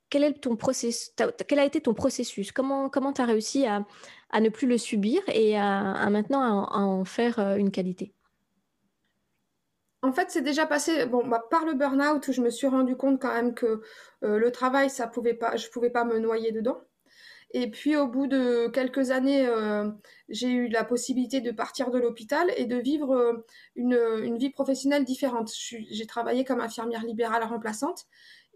[0.09, 1.11] Quel, est ton processus,
[1.47, 2.51] quel a été ton processus?
[2.51, 3.83] Comment tu as réussi à,
[4.39, 8.13] ne plus le subir et à, maintenant en faire euh, une qualité?
[10.03, 12.97] En fait, c'est déjà passé bon, bah, par le burn-out où je me suis rendu
[12.97, 13.81] compte quand même que
[14.23, 16.81] euh, le travail, ça pouvait pas, je pouvais pas me noyer dedans.
[17.51, 19.89] Et puis au bout de quelques années, euh,
[20.27, 24.49] j'ai eu la possibilité de partir de l'hôpital et de vivre euh, une, une, vie
[24.49, 25.51] professionnelle différente.
[25.53, 28.05] J'ai travaillé comme infirmière libérale remplaçante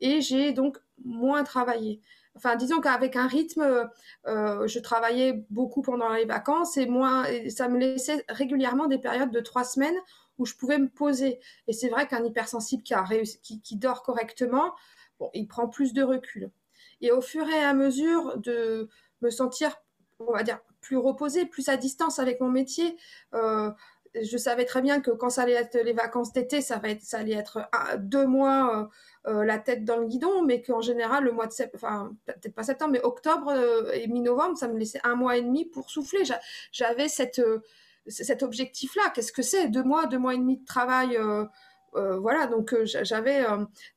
[0.01, 2.01] et j'ai donc moins travaillé.
[2.36, 3.89] Enfin, disons qu'avec un rythme,
[4.25, 9.31] je travaillais beaucoup pendant les vacances et moins, et ça me laissait régulièrement des périodes
[9.31, 9.97] de trois semaines
[10.38, 11.39] où je pouvais me poser.
[11.67, 14.73] Et c'est vrai qu'un hypersensible qui, dort correctement,
[15.19, 16.52] bon, il prend plus de recul.
[17.02, 18.89] Et au fur et à mesure de
[19.21, 19.76] me sentir,
[20.19, 22.97] on va dire, plus reposée, plus à distance avec mon métier,
[23.34, 23.71] euh,
[24.19, 27.04] je savais très bien que quand ça allait être les vacances d'été, ça, va être,
[27.04, 28.89] ça allait être deux mois
[29.28, 32.15] euh, euh, la tête dans le guidon, mais qu'en général, le mois de septembre, enfin,
[32.26, 33.54] peut-être pas septembre, mais octobre
[33.93, 36.23] et mi-novembre, ça me laissait un mois et demi pour souffler.
[36.71, 37.41] J'avais cette
[38.10, 39.10] cet objectif-là.
[39.13, 39.70] Qu'est-ce que c'est?
[39.70, 41.17] Deux mois, deux mois et demi de travail.
[41.17, 41.46] Euh,
[41.96, 43.43] euh, voilà, donc euh, j'avais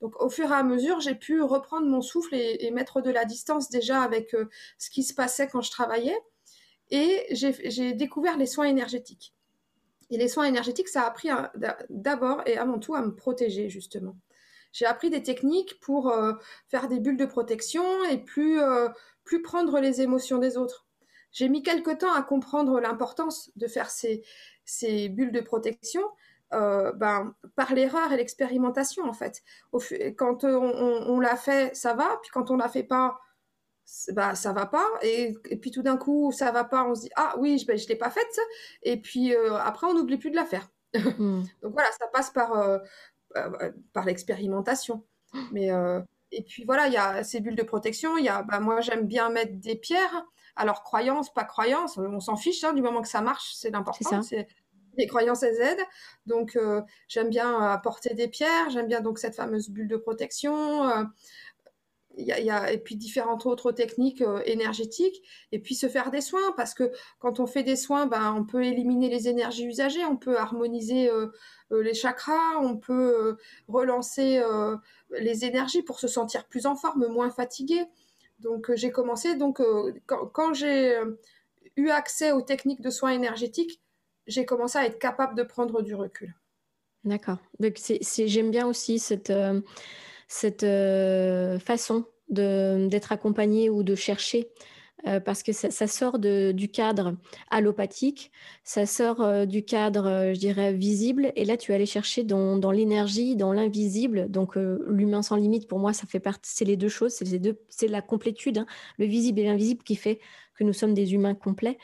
[0.01, 3.25] donc au fur et à mesure, j'ai pu reprendre mon souffle et, mettre de la
[3.25, 4.35] distance déjà avec
[4.79, 6.19] ce qui se passait quand je travaillais.
[6.91, 9.35] Et j'ai découvert les soins énergétiques.
[10.11, 11.29] Et les soins énergétiques, ça a appris
[11.89, 14.17] d'abord et avant tout à me protéger justement.
[14.73, 16.13] J'ai appris des techniques pour
[16.69, 18.61] faire des bulles de protection et plus
[19.25, 20.87] plus prendre les émotions des autres.
[21.33, 24.23] J'ai mis quelque temps à comprendre l'importance de faire ces,
[24.65, 26.03] ces bulles de protection
[26.53, 29.43] euh, ben, par l'erreur et l'expérimentation en fait.
[30.17, 33.21] quand on, on, l'a fait, ça va, puis quand on l'a fait pas,
[34.13, 37.11] bah ça va pas, et, puis tout d'un coup ça va pas, on se dit
[37.15, 38.41] ah oui je, ben, je l'ai pas faite,
[38.83, 40.71] et puis euh, après on n'oublie plus de la faire.
[40.95, 41.43] Hmm.
[41.63, 42.79] Donc voilà, ça passe par euh,
[43.93, 45.05] par l'expérimentation.
[45.53, 45.71] Mais
[46.33, 48.17] et puis voilà, il y a ces bulles de protection.
[48.17, 50.27] Il y a, bah, moi j'aime bien mettre des pierres.
[50.57, 54.21] Alors, croyance, pas croyance, on s'en fiche, hein, du moment que ça marche, c'est l'important.
[54.97, 55.87] Les croyances, elles aident.
[56.27, 60.89] Donc, euh, j'aime bien apporter des pierres, j'aime bien donc cette fameuse bulle de protection.
[60.89, 61.05] Euh,
[62.19, 66.53] y, a, et puis différentes autres techniques euh, énergétiques, et puis se faire des soins,
[66.57, 70.17] parce que quand on fait des soins, ben, on peut éliminer les énergies usagées, on
[70.17, 71.09] peut harmoniser
[71.71, 73.37] les chakras, on peut
[73.69, 74.43] relancer
[75.11, 77.87] les énergies pour se sentir plus en forme, moins fatigué.
[78.41, 81.19] Donc euh, j'ai commencé, donc euh, quand, j'ai euh,
[81.77, 83.81] eu accès aux techniques de soins énergétiques,
[84.27, 86.35] j'ai commencé à être capable de prendre du recul.
[87.05, 87.39] D'accord.
[88.11, 89.33] J'aime bien aussi cette,
[90.29, 90.67] cette
[91.65, 94.51] façon d'être accompagné ou de chercher
[95.07, 97.17] euh, parce que ça, sort du cadre
[97.51, 98.31] allopathique,
[98.65, 101.33] ça sort euh, du cadre, euh, je dirais, visible.
[101.37, 104.31] Et là, tu es allé chercher dans, l'énergie, dans l'invisible.
[104.31, 108.03] Donc, l'humain sans limite, pour moi, ça fait partie, c'est les deux choses, c'est, la
[108.03, 108.67] complétude, hein.
[108.99, 110.21] le visible et l'invisible qui fait
[110.55, 111.79] que nous sommes des humains complets.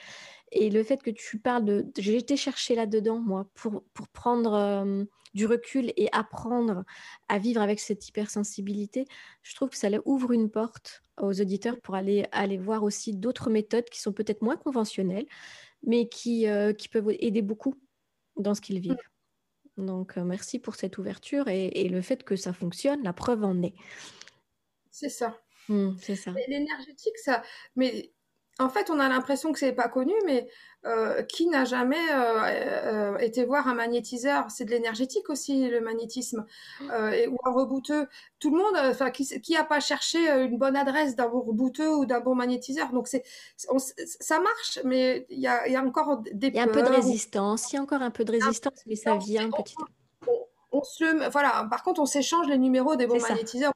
[0.52, 1.86] Et le fait que tu parles de...
[1.98, 6.84] J'ai été chercher là-dedans, moi, pour, pour prendre du recul et apprendre
[7.28, 9.04] à vivre avec cette hypersensibilité.
[9.42, 13.50] Je trouve que ça ouvre une porte aux auditeurs pour aller, aller voir aussi d'autres
[13.50, 15.26] méthodes qui sont peut-être moins conventionnelles,
[15.82, 17.74] mais qui, euh, qui peuvent aider beaucoup
[18.36, 18.96] dans ce qu'ils vivent.
[19.76, 23.44] Donc, euh, merci pour cette ouverture et, et, le fait que ça fonctionne, la preuve
[23.44, 23.74] en est.
[24.90, 25.38] C'est ça.
[25.68, 26.32] Mmh, c'est ça.
[26.48, 27.42] L'énergétique, ça.
[27.76, 28.14] Mais
[28.58, 30.48] en fait, on a l'impression que c'est pas connu, mais
[30.86, 35.80] euh, qui n'a jamais euh, euh, été voir un magnétiseur C'est de l'énergétique aussi, le
[35.80, 36.46] magnétisme,
[36.80, 38.06] ou un rebouteux.
[38.38, 41.90] Tout le monde, enfin, qui, qui a pas cherché une bonne adresse d'un bon rebouteux
[41.96, 43.24] ou d'un bon magnétiseur Donc c'est,
[43.56, 46.48] ça marche, mais il y a, encore des.
[46.48, 47.72] Il y a un peu de résistance.
[47.72, 50.28] Il y a encore un peu de résistance, mais ça vient petit à petit.
[50.70, 51.66] On, se voilà.
[51.68, 53.72] Par contre, on s'échange les numéros des bons magnétiseurs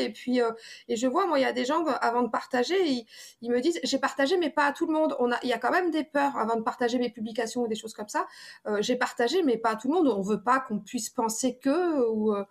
[0.00, 0.50] et puis euh,
[0.88, 3.06] et je vois moi il y a des gens avant de partager
[3.40, 5.16] ils, me disent j'ai partagé mais pas à tout le monde.
[5.18, 7.68] On a il y a quand même des peurs avant de partager mes publications ou
[7.68, 8.26] des choses comme ça.
[8.66, 10.08] Euh, j'ai partagé mais pas à tout le monde.
[10.08, 12.44] On veut pas qu'on puisse penser que ou euh,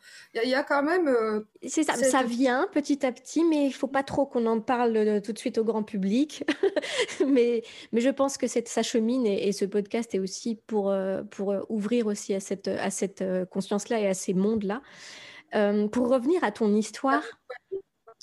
[0.43, 3.87] il y, a quand même c'est ça ça vient petit à petit mais il faut
[3.87, 6.43] pas trop qu'on en parle tout de suite au grand public.
[7.27, 10.93] Mais mais je pense que ça chemine et, et, ce podcast est aussi pour
[11.31, 14.81] pour ouvrir aussi à cette à cette conscience là et à ces mondes là
[15.55, 17.23] euh, pour revenir à ton histoire,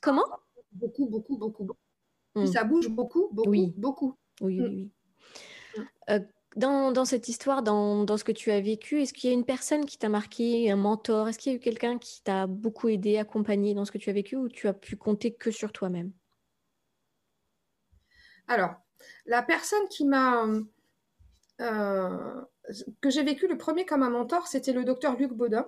[0.02, 0.24] comment?
[0.72, 1.68] Beaucoup, beaucoup, beaucoup.
[2.34, 2.46] Hmm.
[2.46, 3.72] Ça bouge beaucoup, beaucoup, oui.
[3.76, 4.14] beaucoup.
[4.40, 4.90] Oui, oui, oui.
[5.76, 5.87] Hmm.
[6.10, 6.20] Euh,
[6.56, 9.37] dans, dans, cette histoire, dans, dans, ce que tu as vécu, est-ce qu'il y a
[9.37, 11.28] une personne qui t'a marqué, un mentor?
[11.28, 14.10] Est-ce qu'il y a eu quelqu'un qui t'a beaucoup aidé, accompagné dans ce que tu
[14.10, 16.12] as vécu ou tu as pu compter que sur toi-même?
[18.48, 18.74] Alors,
[19.26, 20.46] la personne qui m'a...
[21.60, 22.40] Euh,
[23.00, 25.66] que j'ai vécu le premier comme un mentor, c'était le docteur Luc Baudin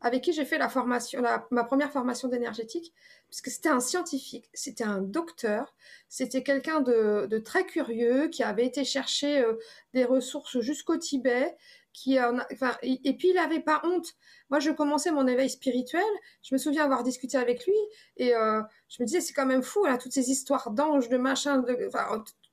[0.00, 2.94] avec qui j'ai fait la formation, ma première formation d'énergétique,
[3.28, 5.74] puisque c'était un scientifique, c'était un docteur,
[6.08, 9.54] c'était quelqu'un de, très curieux qui avait été chercher euh,
[9.94, 11.56] des ressources jusqu'au Tibet,
[11.92, 14.14] qui enfin, et, puis il n'avait pas honte.
[14.50, 16.04] Moi, je commençais mon éveil spirituel.
[16.42, 17.74] Je me souviens avoir discuté avec lui
[18.16, 21.58] et euh, je me disais c'est quand même fou toutes ces histoires d'anges, de machin,
[21.58, 21.90] de,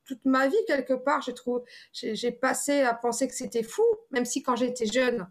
[0.05, 4.25] toute ma vie quelque part, j'ai trouvé, j'ai passé à penser que c'était fou, même
[4.25, 5.27] si quand j'étais jeune,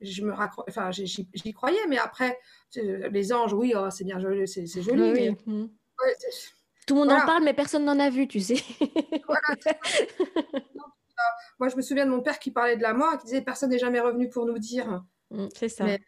[0.00, 2.38] je me enfin j'y croyais mais après
[2.76, 5.66] les anges oui oh, c'est bien joli c'est joli mmh.
[6.86, 8.62] tout le monde en parle mais personne n'en a vu tu sais
[11.58, 13.70] moi je me souviens de mon père qui parlait de la mort qui disait personne
[13.70, 16.00] n'est jamais revenu pour nous dire mmh, c'est ça mais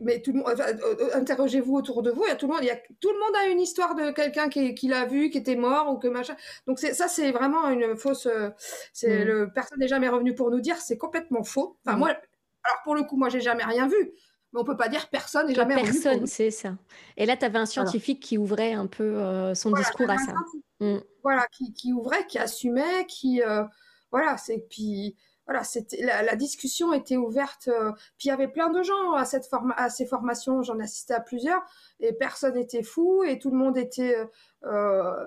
[0.00, 2.24] mais tout le monde, euh, euh, interrogez-vous autour de vous.
[2.24, 3.94] Il y a tout le monde, il y a, tout le monde a une histoire
[3.94, 6.34] de quelqu'un qui, qui l'a vu, qui était mort ou que machin.
[6.66, 8.26] Donc c'est ça, c'est vraiment une fausse.
[8.26, 8.50] Euh,
[8.92, 9.28] c'est mmh.
[9.28, 11.78] le personne n'est jamais revenu pour nous dire, c'est complètement faux.
[11.84, 12.16] Enfin moi,
[12.64, 14.12] alors pour le coup, moi, j'ai jamais rien vu.
[14.52, 16.76] Mais on peut pas dire personne n'est jamais Personne, c'est ça.
[17.16, 20.34] Et là, tu avais un scientifique qui ouvrait un peu euh, son discours à ça.
[20.80, 20.98] Mm.
[21.22, 23.62] Voilà, qui, ouvrait, qui assumait, qui euh,
[24.10, 27.68] voilà, c'est puis voilà, c'était la, discussion était ouverte.
[27.68, 30.62] Euh, puis il y avait plein de gens à cette à ces formations.
[30.62, 31.62] J'en assistais à plusieurs
[32.00, 34.16] et personne n'était fou et tout le monde était.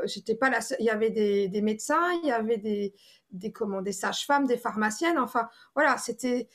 [0.03, 0.59] J'étais pas là.
[0.79, 2.93] Il y avait des, des médecins, il y avait des
[3.31, 5.17] des comment des sages-femmes, des pharmaciennes.
[5.17, 6.47] Enfin voilà, c'était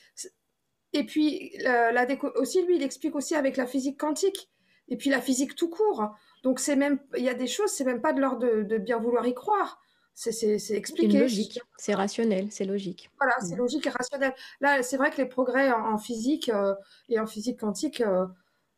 [0.93, 4.49] et puis, la, aussi, lui, il explique aussi avec la physique quantique.
[4.87, 6.15] Et puis, la physique tout court.
[6.43, 8.99] Donc, c'est même, il y a des choses, c'est même pas de l'ordre de, bien
[8.99, 9.79] vouloir y croire.
[10.15, 11.13] C'est expliqué.
[11.13, 13.09] C'est logique, c'est rationnel, c'est logique.
[13.17, 13.59] Voilà, c'est mm.
[13.59, 14.33] logique et rationnel.
[14.59, 16.75] Là, c'est vrai que les progrès en, physique euh,
[17.07, 18.25] et en physique quantique, euh,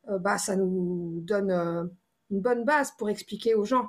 [0.10, 1.89] euh, bah, ça nous donne
[2.30, 3.88] une bonne base pour expliquer aux gens.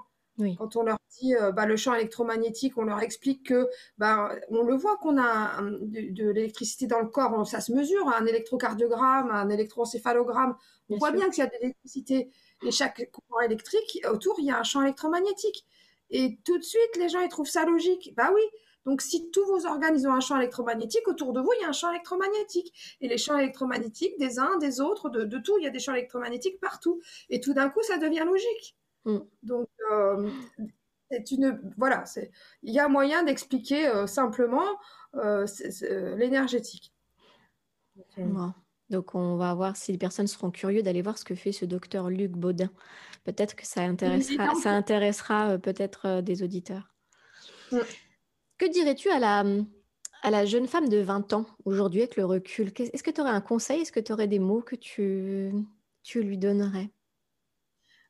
[0.57, 4.63] Quand on leur dit euh, bah, le champ électromagnétique, on leur explique que bah, on
[4.63, 9.49] le voit qu'on a de, l'électricité dans le corps, ça se mesure, un électrocardiogramme, un
[9.49, 10.57] électroencéphalogramme.
[10.91, 12.31] On voit bien qu'il y a de l'électricité
[12.63, 15.67] et chaque courant électrique autour, il y a un champ électromagnétique.
[16.11, 18.13] Et tout de suite, les gens ils trouvent ça logique.
[18.17, 18.43] Bah oui.
[18.85, 21.65] Donc si tous vos organes ils ont un champ électromagnétique, autour de vous il y
[21.65, 22.97] a un champ électromagnétique.
[23.01, 25.79] Et les champs électromagnétiques des uns, des autres, de, de tout, il y a des
[25.79, 27.01] champs électromagnétiques partout.
[27.31, 28.77] Et tout d'un coup, ça devient logique.
[29.05, 29.19] Mm.
[29.43, 30.31] Donc, euh,
[31.13, 31.61] c'est une.
[31.77, 32.05] Voilà,
[32.63, 34.67] il y a moyen d'expliquer euh, simplement
[35.17, 35.47] euh,
[36.17, 36.93] l'énergétique.
[38.91, 41.65] Donc, on va voir si les personnes seront curieuses d'aller voir ce que fait ce
[41.65, 42.71] docteur Luc Baudin.
[43.25, 46.93] Peut-être que ça intéressera, ça intéressera peut-être des auditeurs.
[47.71, 47.79] Mm.
[48.59, 49.45] Que dirais-tu à la,
[50.23, 52.73] à la jeune femme de 20 ans aujourd'hui avec le recul?
[52.79, 53.81] Est-ce que tu aurais un conseil?
[53.81, 55.53] Est-ce que tu aurais des mots que tu
[56.03, 56.91] tu lui donnerais?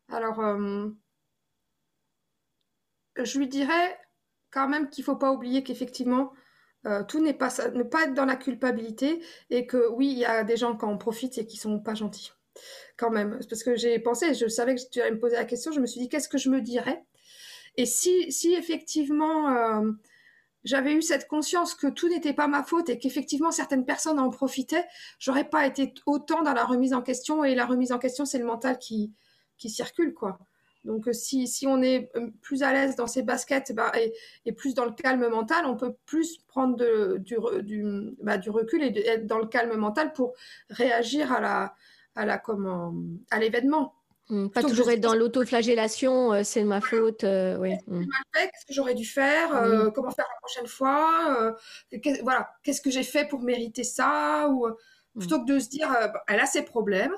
[0.08, 0.88] Alors, euh,
[3.24, 3.98] je lui dirais
[4.50, 6.32] quand même qu'il ne faut pas oublier qu'effectivement,
[6.86, 10.24] euh, tout n'est pas ne pas être dans la culpabilité et que oui, il y
[10.24, 12.32] a des gens qui en profitent et qui sont pas gentils.
[12.96, 15.72] Quand même, parce que j'ai pensé, je savais que tu allais me poser la question,
[15.72, 17.04] je me suis dit qu'est-ce que je me dirais?
[17.76, 19.92] Et si, si effectivement euh,
[20.64, 24.30] j'avais eu cette conscience que tout n'était pas ma faute et qu'effectivement certaines personnes en
[24.30, 24.84] profitaient,
[25.18, 27.44] j'aurais pas été autant dans la remise en question.
[27.44, 29.12] Et la remise en question, c'est le mental qui,
[29.56, 30.38] qui circule, quoi.
[30.84, 33.92] Donc euh, si, si on est euh, plus à l'aise dans ses baskets bah,
[34.44, 37.84] et, plus dans le calme mental, on peut plus prendre de, du, du,
[38.20, 40.34] bah, du, recul et être dans le calme mental pour
[40.70, 41.74] réagir à la
[42.14, 42.94] à la comment
[43.30, 43.94] à l'événement.
[44.28, 47.24] Mmh, pas toujours être dans l'autoflagellation, euh, c'est ma faute.
[47.24, 47.74] Euh, oui.
[47.86, 48.04] Mmh.
[48.32, 49.54] Qu'est-ce que j'aurais dû faire?
[49.54, 51.54] Euh, Comment faire la prochaine fois?
[52.22, 54.48] Voilà, qu'est-ce que j'ai fait pour mériter ça?
[54.48, 55.18] Ou mmh.
[55.18, 55.94] plutôt que de se dire,
[56.28, 57.14] elle a ses problèmes,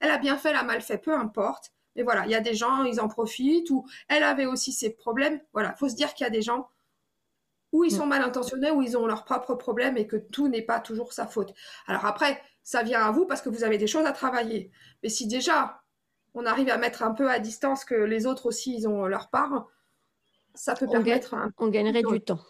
[0.00, 1.72] elle a bien fait, elle a mal fait, peu importe.
[1.98, 3.68] Mais voilà, il y a des gens, ils en profitent.
[3.70, 5.40] Ou elle avait aussi ses problèmes.
[5.52, 6.68] Voilà, faut se dire qu'il y a des gens
[7.72, 10.62] où ils sont mal intentionnés, où ils ont leurs propres problèmes et que tout n'est
[10.62, 11.52] pas toujours sa faute.
[11.86, 14.70] Alors après, ça vient à vous parce que vous avez des choses à travailler.
[15.02, 15.82] Mais si déjà
[16.34, 19.28] on arrive à mettre un peu à distance que les autres aussi, ils ont leur
[19.28, 19.66] part,
[20.54, 21.34] ça peut permettre...
[21.58, 22.40] On gagnerait du temps.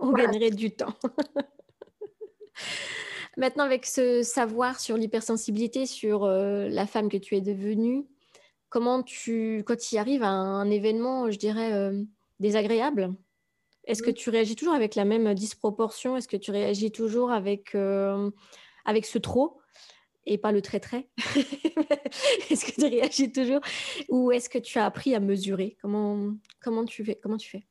[0.00, 0.94] on gagnerait du temps.
[3.36, 8.06] Maintenant, avec ce savoir sur l'hypersensibilité, sur euh, la femme que tu es devenue,
[8.70, 12.02] comment tu, quand il arrive à un événement, je dirais, euh,
[12.38, 13.14] désagréable,
[13.84, 16.16] est-ce que tu réagis toujours avec la même disproportion?
[16.16, 18.30] Est-ce que tu réagis toujours avec, euh,
[18.84, 19.60] avec ce trop
[20.26, 21.08] et pas le trait-trait
[22.50, 23.60] Est-ce que tu réagis toujours?
[24.08, 25.76] Ou est-ce que tu as appris à mesurer?
[25.82, 27.66] Comment, comment, tu fais, comment tu fais?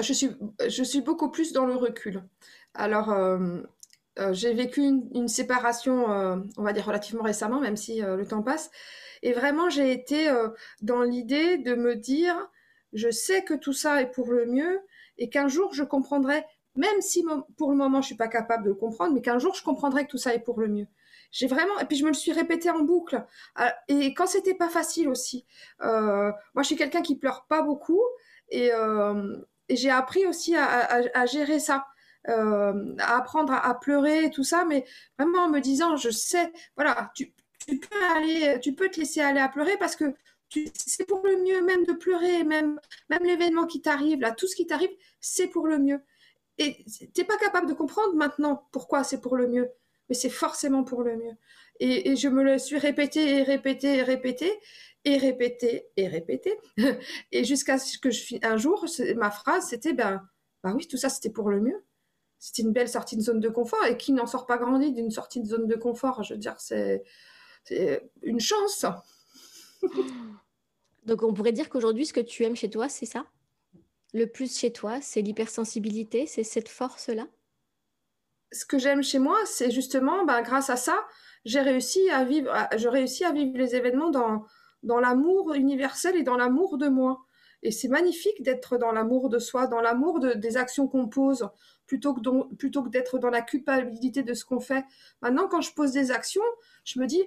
[0.00, 0.30] Je suis,
[0.66, 2.24] je suis beaucoup plus dans le recul.
[2.74, 3.62] Alors, euh,
[4.18, 8.42] euh, j'ai vécu une, séparation, euh, on va dire relativement récemment, même si le temps
[8.42, 8.70] passe.
[9.22, 10.30] Et vraiment, j'ai été
[10.82, 12.36] dans l'idée de me dire,
[12.92, 14.80] je sais que tout ça est pour le mieux
[15.16, 16.44] et qu'un jour, je comprendrai
[16.76, 17.24] même si
[17.56, 20.06] pour le moment je suis pas capable de le comprendre, mais qu'un jour je comprendrai
[20.06, 20.86] que tout ça est pour le mieux.
[21.30, 23.24] J'ai vraiment, et puis je me le suis répété en boucle.
[23.60, 25.46] Euh, et quand c'était pas facile aussi,
[25.82, 28.02] euh, moi je suis quelqu'un qui pleure pas beaucoup,
[28.50, 29.36] et, euh,
[29.70, 31.86] j'ai appris aussi à, gérer ça.
[32.26, 34.84] À apprendre à, pleurer tout ça, mais
[35.18, 37.32] vraiment en me disant, je sais, voilà, tu,
[37.66, 40.14] peux aller, tu peux te laisser aller à pleurer parce que
[40.74, 44.56] c'est pour le mieux même de pleurer, même, même l'événement qui t'arrive, là, tout ce
[44.56, 46.00] qui t'arrive, c'est pour le mieux.
[46.58, 49.68] Et t'es pas capable de comprendre maintenant pourquoi c'est pour le mieux,
[50.08, 51.36] mais c'est forcément pour le mieux.
[51.80, 54.52] Et, je me le suis répété et répété et répété
[55.04, 56.56] et répété et répété.
[57.32, 60.22] et jusqu'à ce que je un jour, ma phrase c'était ben,
[60.62, 61.84] ben oui, tout ça c'était pour le mieux.
[62.44, 65.10] C'était une belle sortie de zone de confort et qui n'en sort pas grandi d'une
[65.10, 67.02] sortie de zone de confort Je veux dire, c'est
[68.22, 68.84] une chance.
[71.06, 73.24] Donc on pourrait dire qu'aujourd'hui, ce que tu aimes chez toi, c'est ça?
[74.12, 77.26] Le plus chez toi C'est l'hypersensibilité C'est cette force-là?
[78.52, 81.02] Ce que j'aime chez moi, c'est justement, bah, grâce à ça,
[81.46, 84.44] j'ai réussi à vivre, je réussis à vivre les événements dans,
[84.82, 87.24] dans l'amour universel et dans l'amour de moi.
[87.62, 91.48] Et c'est magnifique d'être dans l'amour de soi, dans l'amour de, des actions qu'on pose,
[91.86, 94.84] plutôt que, d'être dans la culpabilité de ce qu'on fait.
[95.20, 96.42] Maintenant, quand je pose des actions,
[96.84, 97.22] je me dis,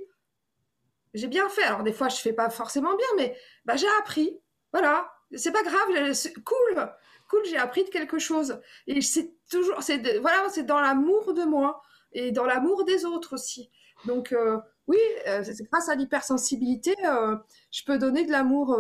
[1.14, 1.64] j'ai bien fait.
[1.64, 4.40] Alors des fois, je fais pas forcément bien, mais bah, j'ai appris.
[4.74, 6.14] Voilà, c'est pas grave,
[6.46, 6.92] cool,
[7.30, 8.60] cool, j'ai appris de quelque chose.
[8.86, 11.82] Et c'est toujours, c'est voilà, c'est dans l'amour de moi
[12.12, 13.70] et dans l'amour des autres aussi.
[14.06, 17.38] Donc euh, oui, euh, grâce à l'hypersensibilité, euh,
[17.72, 18.78] je peux donner de l'amour.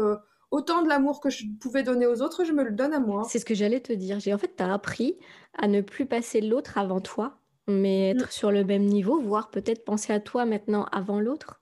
[0.49, 3.23] Autant de l'amour que je pouvais donner aux autres, je me le donne à moi.
[3.29, 4.19] C'est ce que j'allais te dire.
[4.19, 5.17] J'ai en fait, tu as appris
[5.53, 8.31] à ne plus passer l'autre avant toi, mais être mm.
[8.31, 11.61] sur le même niveau, voire peut-être penser à toi maintenant avant l'autre.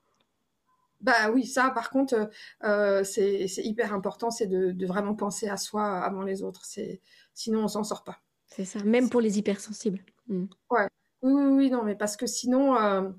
[1.02, 2.26] Bah oui, ça par contre, euh,
[2.64, 6.64] euh, c'est hyper important, c'est de, vraiment penser à soi avant les autres.
[6.64, 7.02] C'est
[7.34, 8.20] sinon on s'en sort pas.
[8.48, 10.04] C'est ça, même pour les hypersensibles.
[10.28, 10.46] Mm.
[10.70, 10.88] Ouais.
[11.22, 13.10] Oui, oui, oui, non, mais parce que sinon, euh,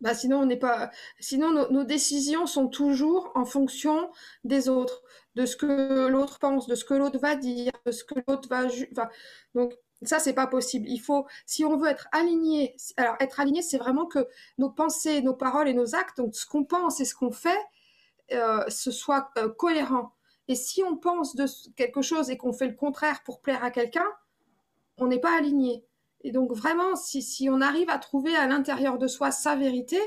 [0.00, 0.90] bah sinon on n'est pas,
[1.20, 4.10] sinon nos, décisions sont toujours en fonction
[4.44, 5.02] des autres,
[5.34, 8.48] de ce que l'autre pense, de ce que l'autre va dire, de ce que l'autre
[8.48, 9.08] va, enfin,
[9.54, 10.88] donc ça, c'est pas possible.
[10.88, 15.22] Il faut, si on veut être aligné, alors être aligné, c'est vraiment que nos pensées,
[15.22, 17.58] nos paroles et nos actes, donc ce qu'on pense et ce qu'on fait,
[18.32, 20.12] euh, ce soit euh, cohérent.
[20.46, 23.70] Et si on pense de quelque chose et qu'on fait le contraire pour plaire à
[23.70, 24.06] quelqu'un,
[24.98, 25.84] on n'est pas aligné.
[26.22, 29.98] Et donc vraiment, si, si on arrive à trouver à l'intérieur de soi sa vérité,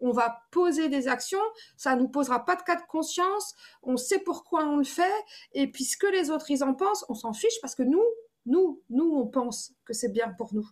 [0.00, 1.42] on va poser des actions,
[1.76, 5.14] ça nous posera pas de cas de conscience, on sait pourquoi on le fait,
[5.52, 8.02] et puis ce que les autres ils en pensent, on s'en fiche parce que nous,
[8.44, 10.68] nous, nous, on pense que c'est bien pour nous.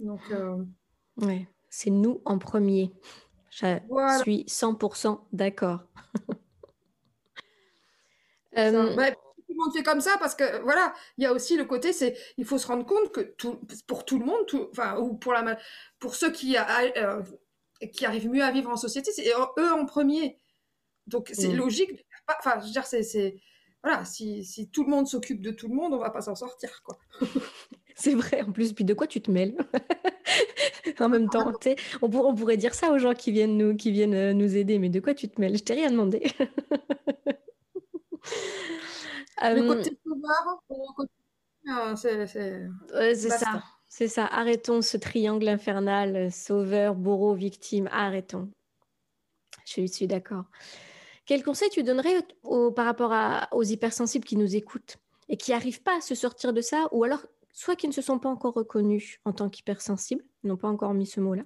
[0.00, 0.64] Donc, euh,
[1.18, 2.92] ouais, c'est nous en premier.
[3.50, 3.78] Je
[4.22, 5.80] suis 100% d'accord.
[8.58, 8.96] euh...
[9.56, 12.16] le monde fait comme ça parce que voilà, il y a aussi le côté, c'est
[12.36, 15.32] il faut se rendre compte que tout, pour tout le monde, tout, enfin ou pour
[15.32, 15.58] la
[15.98, 17.22] pour ceux qui euh,
[17.92, 19.28] qui arrivent mieux à vivre en société, c'est
[19.58, 20.38] eux en premier.
[21.06, 21.56] Donc c'est mm.
[21.56, 22.06] logique.
[22.40, 23.36] Enfin, je veux dire, c'est
[23.82, 26.34] voilà, si, si, tout le monde s'occupe de tout le monde, on va pas s'en
[26.34, 26.98] sortir, quoi.
[27.94, 29.56] c'est vrai, en plus, puis de quoi tu te mêles?
[31.00, 31.52] En même temps,
[32.00, 34.78] on, on, pourrait dire ça aux gens qui viennent nous, qui viennent euh, nous aider,
[34.78, 35.58] mais de quoi tu te mêles?
[35.58, 36.22] Je t'ai rien demandé.
[39.42, 40.62] le côté sauveur,
[41.96, 43.62] c'est ça.
[43.88, 44.26] C'est ça.
[44.26, 47.88] Arrêtons ce triangle infernal, sauveur, bourreau, victime.
[47.92, 48.50] Arrêtons.
[49.64, 50.44] Je suis d'accord.
[51.24, 52.22] Quel conseil tu donnerais
[52.74, 53.12] par rapport
[53.52, 54.96] aux hypersensibles qui nous écoutent
[55.28, 58.02] et qui n'arrivent pas à se sortir de ça, ou alors soit qui ne se
[58.02, 61.42] sont pas encore reconnus en tant qu'hypersensibles, n'ont pas encore mis ce mot-là,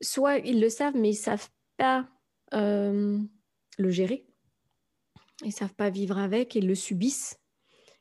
[0.00, 2.08] soit ils le savent mais ils ne savent pas
[2.54, 3.18] euh,
[3.76, 4.26] le gérer,
[5.42, 7.38] ils savent pas vivre avec et le subissent.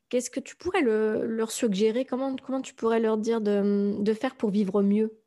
[0.09, 2.05] Qu'est-ce que tu pourrais leur suggérer?
[2.05, 5.17] Comment, comment tu pourrais leur dire de faire pour vivre mieux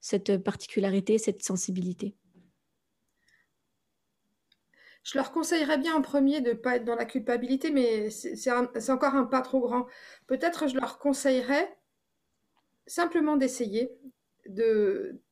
[0.00, 2.14] cette particularité, cette sensibilité?
[5.02, 8.52] Je leur conseillerais bien en premier de ne pas être dans la culpabilité, mais c'est
[8.52, 9.86] encore un pas trop grand.
[10.28, 11.76] Peut-être je leur conseillerais
[12.86, 13.90] simplement d'essayer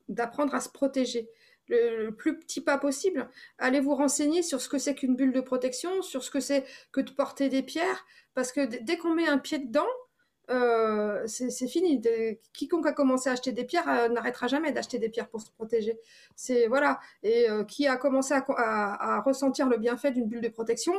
[0.09, 1.29] d'apprendre à se protéger.
[1.71, 5.41] Le, plus petit pas possible, allez vous renseigner sur ce que c'est qu'une bulle de
[5.41, 9.27] protection, sur ce que c'est que de porter des pierres, parce que dès qu'on met
[9.27, 9.87] un pied dedans,
[10.51, 12.01] euh, c'est fini.
[12.53, 15.49] quiconque a commencé à acheter des pierres euh, n'arrêtera jamais d'acheter des pierres pour se
[15.51, 15.97] protéger.
[16.35, 16.99] C'est voilà.
[17.23, 20.93] Et euh, qui a commencé à, ressentir le bienfait d'une bulle de protection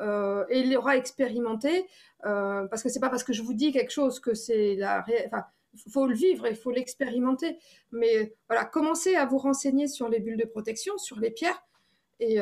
[0.00, 1.86] et il l'aura expérimenté,
[2.20, 5.04] parce que c'est pas parce que je vous dis quelque chose que c'est la.
[5.26, 5.44] Enfin,
[5.92, 7.58] faut le vivre, il faut l'expérimenter.
[7.92, 11.62] Mais voilà, commencez à vous renseigner sur les bulles de protection, sur les pierres,
[12.20, 12.38] et,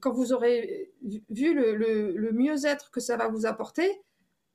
[0.00, 0.92] quand vous aurez
[1.30, 4.02] vu le mieux-être que ça va vous apporter,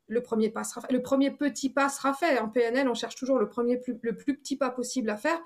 [0.09, 0.85] le premier pas sera.
[0.89, 2.39] Le premier petit pas sera fait.
[2.39, 5.39] En PNL, on cherche toujours le premier plus, le plus petit pas possible à faire.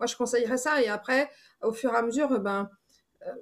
[0.00, 0.82] Moi, je conseillerais ça.
[0.82, 1.30] Et après,
[1.62, 2.74] au fur et à mesure, ben, euh,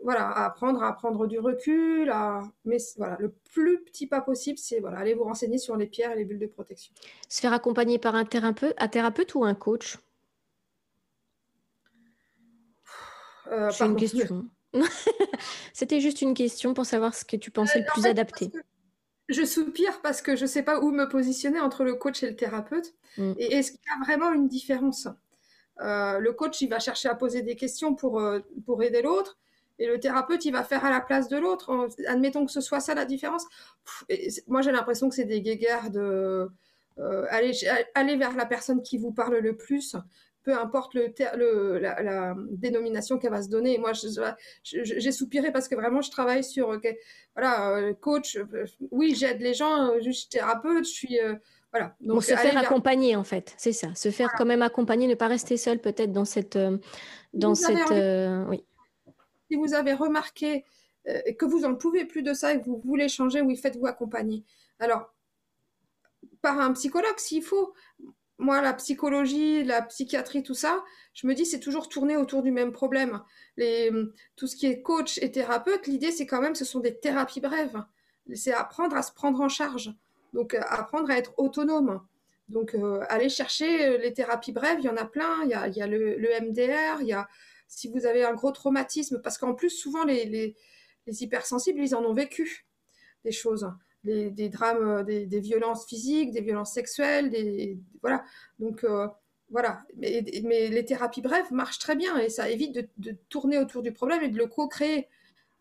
[0.03, 2.11] voilà, à apprendre à prendre du recul.
[2.11, 2.43] À...
[2.65, 6.13] Mais voilà, le plus petit pas possible, c'est voilà, aller vous renseigner sur les pierres
[6.13, 6.93] et les bulles de protection.
[7.29, 9.99] Se faire accompagner par un thérapeute, un thérapeute ou un coach?
[13.53, 14.47] Euh, C'est une question.
[15.73, 18.51] C'était juste une question pour savoir ce que tu pensais le euh, plus adapté
[19.29, 22.31] je soupire parce que je ne sais pas où me positionner entre le coach et
[22.31, 22.95] le thérapeute.
[23.17, 23.33] Mm.
[23.39, 25.09] Et est-ce qu'il y a vraiment une différence?
[25.81, 29.39] Euh, Le coach, il va chercher à poser des questions pour, euh, pour aider l'autre.
[29.79, 31.89] Et le thérapeute, il va faire à la place de l'autre.
[32.07, 33.45] Admettons que ce soit ça la différence.
[34.47, 36.49] moi, j'ai l'impression que c'est des guéguerres de
[36.99, 37.53] euh, aller,
[37.95, 39.97] aller vers la personne qui vous parle le plus
[40.45, 43.79] peu importe le, la, dénomination qu'elle va se donner.
[43.79, 43.93] Moi,
[44.63, 46.79] j'ai soupiré parce que vraiment, je travaille sur,
[47.35, 48.37] voilà, euh, coach.
[48.37, 51.19] Euh, oui, j'aide les gens, euh, je suis thérapeute, je suis,
[51.73, 51.97] voilà.
[52.01, 53.89] Donc, se faire accompagner, en fait, c'est ça.
[53.95, 56.59] Se faire quand même accompagner, ne pas rester seul, peut-être dans cette,
[57.33, 57.91] dans cette,
[58.49, 58.65] oui.
[59.51, 60.65] Si vous avez remarqué
[61.07, 64.43] que vous n'en pouvez plus de ça et que vous voulez changer, oui, faites-vous accompagner.
[64.79, 65.13] Alors,
[66.41, 67.75] par un psychologue s'il faut
[68.39, 70.83] moi, la psychologie, la psychiatrie, tout ça,
[71.13, 73.23] je me dis, c'est toujours tourné autour du même problème.
[73.57, 73.93] Les,
[74.37, 77.41] tout ce qui est coach et thérapeute, l'idée, c'est quand même, ce sont des thérapies
[77.41, 77.83] brèves.
[78.35, 79.95] C'est apprendre à se prendre en charge.
[80.33, 82.03] Donc, euh, apprendre à être autonome.
[82.49, 85.45] Donc, euh, aller chercher euh, les thérapies brèves, il y en a plein.
[85.45, 87.29] Il y a le, MDR, il y a,
[87.67, 90.57] si vous avez un gros traumatisme, parce qu'en plus, souvent, les, les,
[91.07, 92.67] les hypersensibles, ils en ont vécu
[93.25, 93.69] des choses
[94.05, 97.33] des, drames, euh, des, violences physiques, des violences sexuelles,
[98.03, 98.25] voilà.
[98.59, 99.09] Donc euh,
[99.51, 99.85] voilà.
[99.97, 104.23] Mais, les thérapies brèves marchent très bien et ça évite de, tourner autour du problème
[104.23, 105.09] et de le co-créer.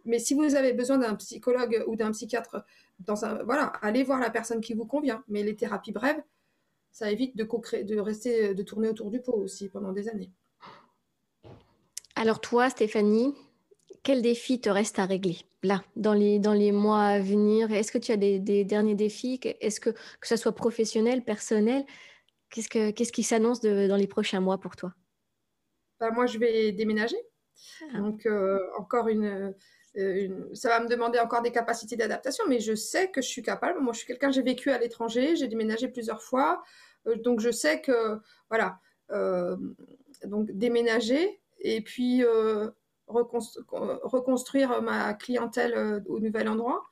[0.06, 2.66] Mais si vous avez besoin d'un psychologue ou d'un psychiatre,
[2.99, 5.24] dans un, voilà, allez voir la personne qui vous convient.
[5.30, 6.22] Mais les thérapies brèves,
[6.91, 7.43] ça évite de,
[7.84, 10.32] de rester, de tourner autour du pot aussi pendant des années.
[12.16, 13.34] Alors toi, Stéphanie,
[14.03, 17.72] quel défi te reste à régler là, dans les, dans les mois à venir?
[17.72, 19.39] Est-ce que tu as des, derniers défis?
[19.43, 21.86] Est-ce que, que ce soit professionnel, personnel?
[22.49, 24.93] Qu'est-ce, que, qu'est-ce qui s'annonce dans les prochains mois pour toi?
[25.99, 27.18] Bah, Moi, je vais déménager.
[27.82, 27.97] Ah.
[27.97, 29.53] Donc, euh, encore euh,
[29.95, 33.41] une, Ça va me demander encore des capacités d'adaptation, mais je sais que je suis
[33.41, 33.80] capable.
[33.80, 36.61] Moi, je suis quelqu'un, j'ai vécu à l'étranger, j'ai déménagé plusieurs fois.
[37.07, 38.80] Euh, donc, je sais que, voilà,
[40.26, 41.43] donc déménager.
[41.64, 42.24] Et puis,
[43.07, 46.84] reconstruire ma clientèle euh, au nouvel endroit.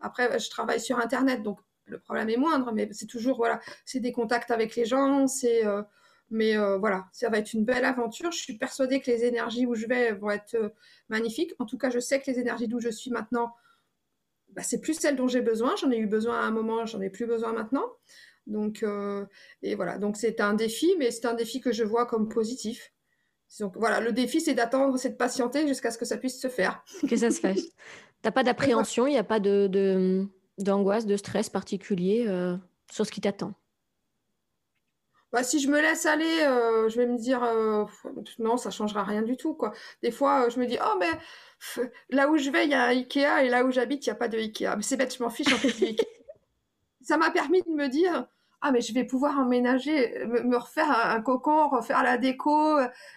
[0.00, 4.00] Après, je travaille sur Internet, donc le problème est moindre, mais c'est toujours, voilà, c'est
[4.00, 5.82] des contacts avec les gens, c'est euh,
[6.30, 8.30] Mais voilà, ça va être une belle aventure.
[8.30, 10.74] Je suis persuadée que les énergies où je vais vont être
[11.08, 11.54] magnifiques.
[11.58, 13.54] En tout cas, je sais que les énergies d'où je suis maintenant,
[14.50, 15.74] bah, c'est plus celles dont j'ai besoin.
[15.76, 17.86] J'en ai eu besoin à un moment, j'en ai plus besoin maintenant.
[18.46, 18.84] Donc,
[19.62, 19.98] et voilà.
[19.98, 22.92] Donc, c'est un défi, mais c'est un défi que je vois comme positif.
[23.60, 26.48] Donc, voilà, le défi, c'est d'attendre, c'est de patienter jusqu'à ce que ça puisse se
[26.48, 26.84] faire.
[27.08, 27.62] Que ça se fasse.
[28.22, 30.26] T'as pas d'appréhension, il n'y a pas de,
[30.58, 32.26] d'angoisse, de, stress particulier
[32.90, 33.54] sur ce qui t'attend?
[35.32, 37.84] Bah, si je me laisse aller, euh, je vais me dire euh,
[38.38, 39.72] non, ça changera rien du tout quoi.
[40.02, 41.10] Des fois, euh, je me dis oh mais
[42.08, 44.12] là où je vais, il y a un Ikea et là où j'habite, il n'y
[44.12, 44.74] a pas de Ikea.
[44.76, 45.96] Mais c'est bête, je m'en fiche en fait
[47.02, 48.26] ça m'a permis de me dire
[48.60, 52.76] ah mais je vais pouvoir emménager, me, refaire un, cocon, refaire la déco.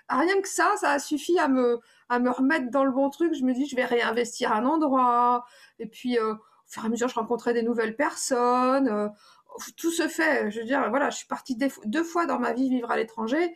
[0.10, 1.80] Rien que ça, ça a suffi à me
[2.10, 3.34] à me remettre dans le bon truc.
[3.34, 5.46] Je me dis je vais réinvestir un endroit
[5.80, 6.36] et puis au
[6.68, 9.12] fur et à mesure je rencontrais des nouvelles personnes
[9.78, 10.52] tout se fait.
[10.52, 13.56] Je veux dire, voilà, je suis partie deux fois dans ma vie vivre à l'étranger.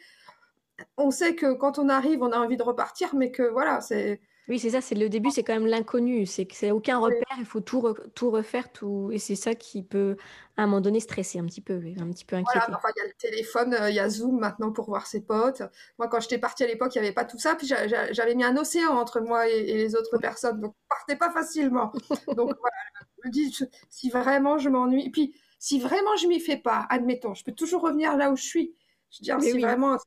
[0.97, 4.21] On sait que quand on arrive, on a envie de repartir, mais que voilà, c'est.
[4.47, 7.37] Oui, c'est ça, c'est le début, c'est quand même l'inconnu, c'est que c'est aucun repère,
[7.39, 10.17] il faut tout, tout refaire, tout, et c'est ça qui peut,
[10.55, 12.65] à un moment donné, stresser un petit peu, un petit peu inquiéter.
[12.67, 15.21] Voilà, il y a le téléphone, euh, il y a Zoom maintenant pour voir ses
[15.21, 15.63] potes.
[15.97, 18.43] Moi, quand j'étais partie à l'époque, il n'y avait pas tout ça, puis j'avais mis
[18.43, 21.91] un océan entre moi et, les autres personnes, donc je partais pas facilement.
[22.27, 22.77] donc voilà,
[23.23, 23.57] je me dis,
[23.89, 27.81] si vraiment je m'ennuie, puis si vraiment je m'y fais pas, admettons, je peux toujours
[27.81, 28.75] revenir là où je suis.
[29.22, 29.97] Je veux dire, si, vraiment,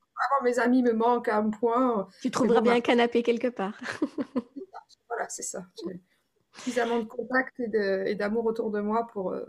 [0.42, 2.08] mes amis me manquent à un point.
[2.20, 3.78] Tu trouveras bien un canapé quelque part.
[5.08, 5.66] voilà, c'est ça.
[5.86, 6.00] J'ai
[6.52, 9.32] suffisamment de contact et d'amour autour de moi pour.
[9.32, 9.44] Euh,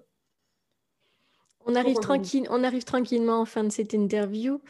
[1.66, 4.62] on, arrive tranquille, on arrive tranquillement en fin de cette interview.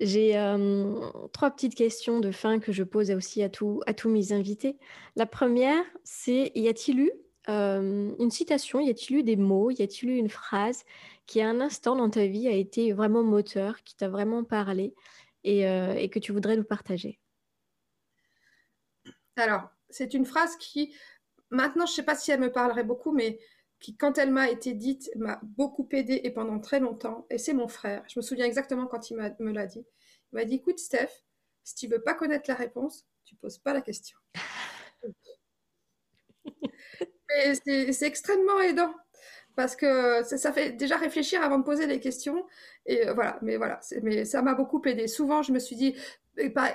[0.00, 1.00] J'ai euh,
[1.32, 3.46] trois petites questions de fin que je pose aussi à,
[3.86, 4.78] à tous mes invités.
[5.16, 7.12] La première, c'est y a-t-il eu
[7.48, 10.84] euh, une citation, y a-t-il eu des mots, y a-t-il eu une phrase
[11.26, 14.94] qui à un instant dans ta vie a été vraiment moteur, qui t'a vraiment parlé
[15.44, 17.18] et, euh, que tu voudrais nous partager?
[19.36, 20.94] Alors, c'est une phrase qui,
[21.50, 23.38] maintenant, je ne sais pas si elle me parlerait beaucoup, mais
[23.80, 27.26] qui, quand elle m'a été dite, m'a beaucoup aidé et pendant très longtemps.
[27.30, 28.02] Et c'est mon frère.
[28.08, 29.86] Je me souviens exactement quand il me l'a dit.
[30.32, 31.24] Il m'a dit, écoute, Steph,
[31.64, 34.18] si tu veux pas connaître la réponse, tu poses pas la question.
[37.64, 38.94] c'est extrêmement aidant
[39.58, 42.46] parce que ça, fait déjà réfléchir avant de poser les questions.
[42.86, 45.08] Et euh, voilà, mais voilà, mais ça m'a beaucoup aidé.
[45.08, 45.96] Souvent, je me suis dit,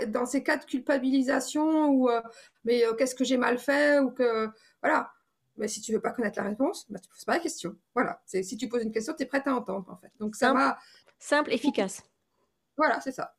[0.07, 2.21] dans ces cas de culpabilisation ou euh,
[2.65, 4.49] mais euh, qu'est-ce que j'ai mal fait ou que
[4.81, 5.13] voilà.
[5.55, 7.73] Mais si tu veux pas connaître la réponse, bah, tu poses pas la question.
[7.95, 8.21] Voilà.
[8.25, 10.11] Si tu poses une question, tu es prête à entendre en fait.
[10.19, 10.77] Donc ça m'a
[11.19, 12.03] simple, efficace.
[12.75, 13.33] Voilà, c'est ça.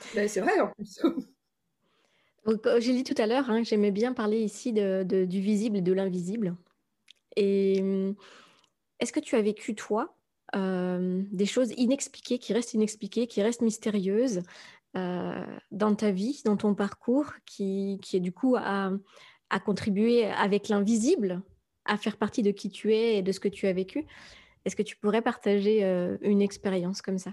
[0.00, 1.00] C'est vrai en plus.
[2.78, 5.92] J'ai dit tout à l'heure hein, j'aimais bien parler ici de, du visible et de
[5.92, 6.56] l'invisible.
[7.36, 8.14] Et hum,
[8.98, 10.16] est-ce que tu as vécu, toi,
[10.56, 14.42] euh, des choses inexpliquées, qui restent inexpliquées, qui restent mystérieuses
[14.96, 18.90] euh, dans ta vie, dans ton parcours, qui, qui est du coup à,
[19.50, 21.42] à contribuer avec l'invisible,
[21.84, 24.06] à faire partie de qui tu es et de ce que tu as vécu?
[24.64, 27.32] Est-ce que tu pourrais partager euh, une expérience comme ça?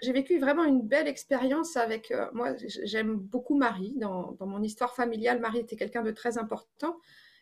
[0.00, 2.10] J'ai vécu vraiment une belle expérience avec.
[2.10, 3.94] Euh, moi, j'aime beaucoup Marie.
[3.96, 6.98] Dans, mon histoire familiale, Marie était quelqu'un de très important.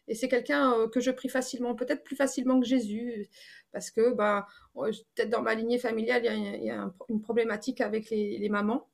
[0.09, 3.29] Et c'est quelqu'un euh, que je prie facilement, peut-être plus facilement que Jésus,
[3.73, 8.49] parce que bah, peut-être dans ma lignée familiale, il y a, une problématique avec les,
[8.49, 8.89] mamans,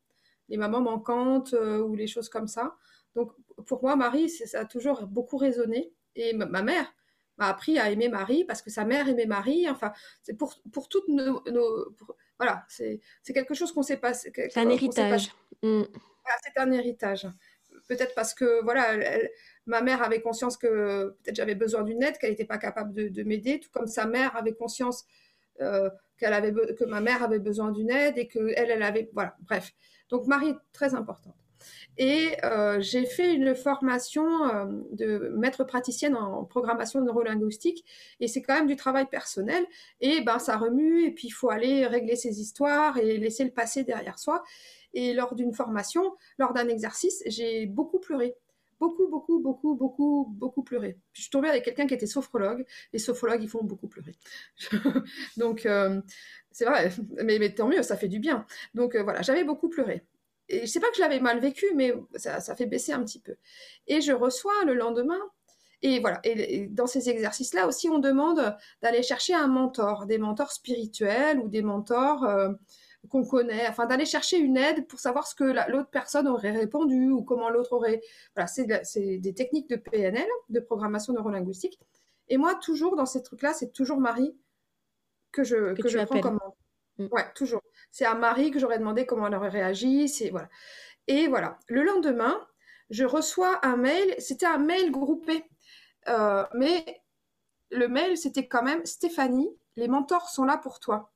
[0.49, 2.77] les mamans manquantes euh, ou les choses comme ça.
[3.15, 3.33] Donc
[3.67, 5.93] pour moi, Marie, ça a toujours beaucoup résonné.
[6.17, 6.93] Et ma, mère
[7.39, 9.69] m'a appris à aimer Marie parce que sa mère aimait Marie.
[9.69, 11.43] Enfin, c'est pour, pour toutes nos,
[12.39, 13.01] voilà, c'est
[13.33, 14.15] quelque chose qu'on sait pas.
[14.15, 15.33] C'est un héritage.
[15.63, 15.83] Mm.
[16.43, 17.29] c'est un héritage.
[17.89, 18.97] Peut-être parce que voilà,
[19.67, 23.23] ma mère avait conscience que peut-être j'avais besoin d'une aide, qu'elle n'était pas capable de,
[23.23, 25.05] m'aider, tout comme sa mère avait conscience
[25.61, 29.11] euh, qu'elle avait que ma mère avait besoin d'une aide et que elle, elle avait
[29.15, 29.37] voilà.
[29.41, 29.73] Bref,
[30.09, 31.42] donc Marie est très importante.
[31.99, 37.85] Et euh, j'ai fait une formation euh, de maître praticienne en programmation neurolinguistique.
[38.21, 39.65] Et c'est quand même du travail personnel.
[40.01, 41.05] Et ben, ça remue.
[41.07, 44.43] Et puis, il faut aller régler ses histoires et laisser le passé derrière soi.
[44.95, 48.35] Et lors d'une formation, lors d'un exercice, j'ai beaucoup pleuré.
[48.81, 50.99] Beaucoup, beaucoup, beaucoup, beaucoup, beaucoup pleuré.
[51.13, 52.65] je suis tombée avec quelqu'un qui était sophrologue.
[52.93, 54.17] Les sophrologues, ils font beaucoup pleurer.
[55.37, 56.01] Donc, euh,
[56.51, 56.91] c'est vrai.
[57.23, 58.45] Mais, mais, tant mieux, ça fait du bien.
[58.75, 60.05] Donc, voilà, j'avais beaucoup pleuré
[60.53, 63.21] et je sais pas que je l'avais mal vécu, mais ça, fait baisser un petit
[63.21, 63.37] peu.
[63.87, 65.21] Et je reçois le lendemain,
[65.81, 66.21] et voilà.
[66.25, 71.49] Et, dans ces exercices-là aussi, on demande d'aller chercher un mentor, des mentors spirituels ou
[71.49, 72.51] des mentors euh,
[73.09, 77.11] qu'on connaît, afin d'aller chercher une aide pour savoir ce que l'autre personne aurait répondu
[77.11, 78.01] ou comment l'autre aurait.
[78.37, 81.81] Voilà, c'est des techniques de PNL, de programmation neurolinguistique.
[82.29, 84.37] Et moi, toujours dans ces trucs-là, c'est toujours Marie
[85.33, 86.62] que je, que, je prends comme mentor.
[87.03, 87.09] Mm.
[87.11, 87.63] Ouais, toujours.
[87.91, 90.09] C'est à Marie que j'aurais demandé comment elle aurait réagi.
[90.09, 90.49] C'est voilà.
[91.07, 91.59] Et voilà.
[91.69, 92.41] Le lendemain,
[92.91, 94.15] je reçois un mail.
[94.19, 95.45] C'était un mail groupé,
[96.09, 97.03] euh, mais
[97.71, 99.51] le mail c'était quand même Stéphanie.
[99.77, 101.13] Les mentors sont là pour toi.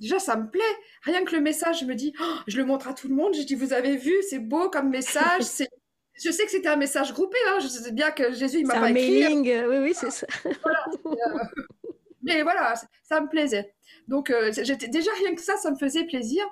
[0.00, 0.62] Déjà, ça me plaît.
[1.02, 3.34] Rien que le message, je me dis, oh, je le montre à tout le monde.
[3.34, 5.42] Je dis, vous avez vu, c'est beau comme message.
[5.42, 5.68] c'est
[6.22, 7.60] je sais que c'était un message groupé, hein.
[7.60, 9.22] je sais bien que Jésus, il m'a pas un écrit.
[9.22, 9.64] Mailing.
[9.66, 10.26] Oui, oui, c'est ça.
[10.62, 10.84] Voilà.
[11.06, 11.79] Euh,
[12.34, 13.74] mais voilà, ça me plaisait.
[14.08, 16.44] Donc, euh, j'étais déjà rien que ça, ça me faisait plaisir.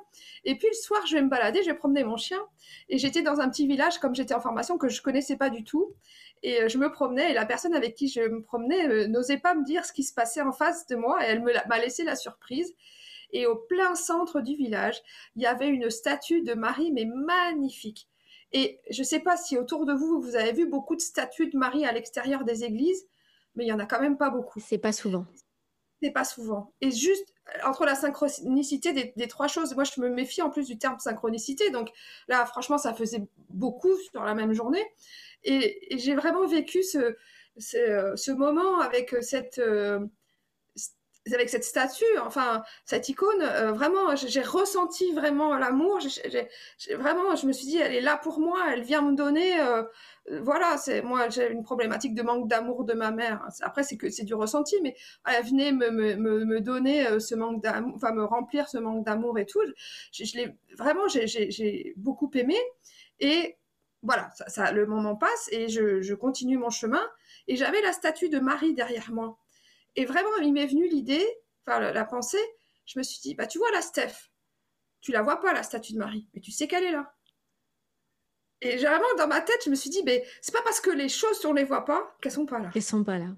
[0.45, 2.41] Et puis le soir, je vais me balader, je vais promener mon chien.
[2.89, 5.64] Et j'étais dans un petit village, comme j'étais en formation, que je connaissais pas du
[5.64, 5.95] tout.
[6.43, 9.55] Et euh, je me promenais, et la personne avec qui je me promenais n'osait pas
[9.55, 12.16] me dire ce qui se passait en face de moi, et elle m'a laissé la
[12.16, 12.74] surprise.
[13.33, 15.03] Et au plein centre du village,
[15.37, 18.09] il y avait une statue de Marie, mais magnifique.
[18.53, 21.51] Et je ne sais pas si autour de vous, vous avez vu beaucoup de statues
[21.51, 23.07] de Marie à l'extérieur des églises,
[23.55, 24.61] mais il y en a quand même pas beaucoup.
[24.61, 25.26] C'est pas souvent.
[26.03, 26.73] C'est pas souvent.
[26.81, 27.35] Et juste
[27.65, 31.71] entre la synchronicité des, trois choses, moi je me méfie en plus du terme synchronicité,
[31.71, 31.91] donc
[32.29, 34.85] là franchement ça faisait beaucoup sur la même journée.
[35.45, 37.17] Et, j'ai vraiment vécu ce,
[37.57, 40.01] ce, moment avec cette, euh,
[41.35, 45.99] avec cette statue, enfin cette icône, euh, vraiment, j'ai ressenti vraiment l'amour.
[46.97, 49.61] Vraiment, je me suis dit, elle est là pour moi, elle vient me donner.
[49.61, 49.83] Euh,
[50.43, 53.49] voilà, c'est moi, j'ai une problématique de manque d'amour de ma mère.
[53.62, 54.95] Après, c'est que c'est du ressenti, mais
[55.26, 59.05] elle venait me, me, me donner euh, ce manque d'amour, enfin me remplir ce manque
[59.05, 59.61] d'amour et tout.
[60.12, 62.57] Je, l'ai vraiment, j'ai beaucoup aimé.
[63.20, 63.57] Et
[64.03, 67.03] voilà, ça, le moment passe et je, je continue mon chemin.
[67.49, 69.39] Et j'avais la statue de Marie derrière moi.
[69.99, 71.27] Et vraiment, il m'est venu l'idée,
[71.67, 72.39] enfin la, pensée,
[72.87, 74.31] je me suis dit, bah tu vois la Steph,
[75.01, 77.13] tu la vois pas la statue de Marie, mais tu sais qu'elle est là.
[78.61, 81.09] Et vraiment dans ma tête, je me suis dit, mais c'est pas parce que les
[81.09, 82.71] choses on les voit pas qu'elles sont pas là.
[82.77, 83.35] Elles sont pas là.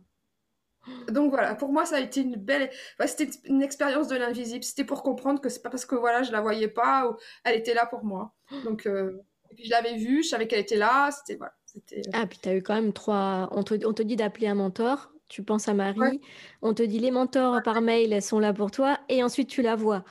[1.09, 2.69] Donc voilà, pour moi ça a été une belle,
[3.07, 4.63] c'était une expérience de l'invisible.
[4.63, 7.57] C'était pour comprendre que c'est pas parce que voilà je la voyais pas ou elle
[7.57, 8.35] était là pour moi.
[8.65, 9.19] Donc euh,
[9.51, 11.11] et puis je l'avais vue, je savais qu'elle était là.
[11.11, 11.55] C'était voilà.
[11.97, 12.03] Euh.
[12.13, 13.49] Ah puis tu as eu quand même trois.
[13.53, 16.21] On te, on te dit d'appeler un mentor tu penses à Marie,
[16.61, 19.63] on te dit les mentors par mail, elles sont là pour toi, et ensuite tu
[19.63, 20.05] la vois.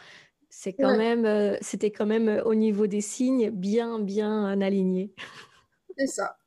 [0.49, 5.13] C'est quand même, euh, c'était quand même euh, au niveau des signes bien, bien aligné.
[5.95, 6.38] C'est ça.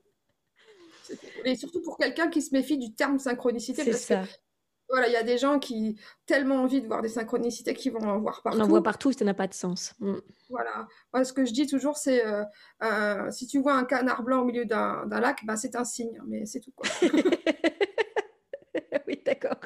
[1.44, 3.84] Et surtout pour quelqu'un qui se méfie du terme synchronicité.
[3.84, 4.24] C'est ça.
[4.88, 7.92] voilà, il y a des gens qui ont tellement envie de voir des synchronicités qu'ils
[7.92, 8.58] vont en voir partout.
[8.58, 9.94] On en voit partout, ça n'a pas de sens.
[10.00, 10.16] Mm.
[10.48, 10.88] Voilà.
[11.12, 14.44] Moi, ce que je dis toujours, c'est euh, si tu vois un canard blanc au
[14.44, 16.72] milieu d'un lac, ben, c'est un signe, mais c'est tout.
[16.74, 16.88] Quoi.
[19.06, 19.56] oui, d'accord.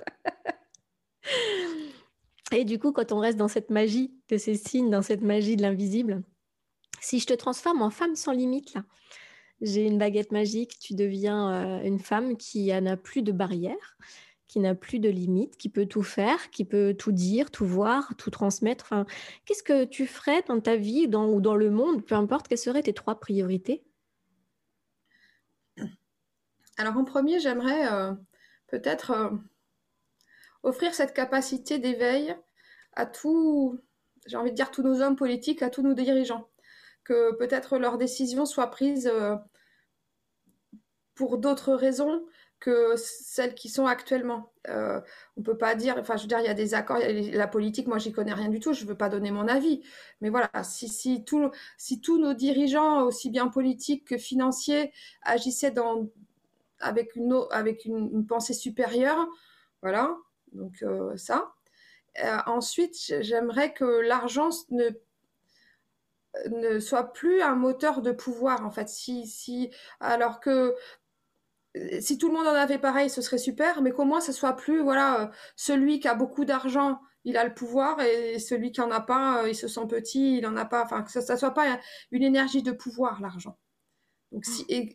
[2.53, 5.57] Et du coup, quand on reste dans cette magie de ces signes, dans cette magie
[5.57, 6.22] de l'invisible,
[7.01, 8.84] si je te transforme en femme sans limite, là,
[9.61, 13.97] j'ai une baguette magique, tu deviens euh, une femme qui n'a plus de barrières,
[14.49, 18.14] qui n'a plus de limites, qui peut tout faire, qui peut tout dire, tout voir,
[18.16, 18.84] tout transmettre.
[18.86, 19.07] Enfin,
[19.44, 22.59] Qu'est-ce que tu ferais dans ta vie dans, ou dans le monde, peu importe, quelles
[22.59, 23.82] seraient tes trois priorités?
[26.78, 28.12] Alors en premier, j'aimerais euh,
[28.66, 29.30] peut-être euh,
[30.66, 32.36] offrir cette capacité d'éveil
[32.94, 33.78] à tous,
[34.26, 36.48] j'ai envie de dire tous nos hommes politiques, à tous nos dirigeants,
[37.04, 39.36] que peut-être leurs décisions soient prises euh,
[41.14, 42.24] pour d'autres raisons
[42.58, 44.52] que celles qui sont actuellement.
[44.68, 45.00] Euh,
[45.36, 47.86] on peut pas dire, enfin, je veux dire, il y a des accords, la politique,
[47.86, 49.82] moi, j'y connais rien du tout, je veux pas donner mon avis.
[50.20, 51.24] Mais voilà, si, si,
[51.76, 54.92] si tous nos dirigeants, aussi bien politiques que financiers,
[55.22, 55.74] agissaient
[56.80, 59.28] avec une, pensée supérieure.
[59.82, 60.16] Voilà,
[60.57, 61.52] donc euh, ça.
[62.24, 64.90] Euh, ensuite, j'aimerais que l'argent ne,
[66.80, 68.88] soit plus un moteur de pouvoir, en fait.
[68.88, 70.74] Si, alors que
[72.00, 74.57] si tout le monde en avait pareil, ce serait super, mais qu'au moins ce soit
[74.57, 78.90] plus, voilà, celui qui a beaucoup d'argent, il a le pouvoir, et celui qui en
[78.90, 80.82] a pas, il se sent petit, il en a pas.
[80.84, 81.78] Enfin, que ça, ne soit pas
[82.12, 83.59] une énergie de pouvoir, l'argent.
[84.32, 84.92] Donc, si, et,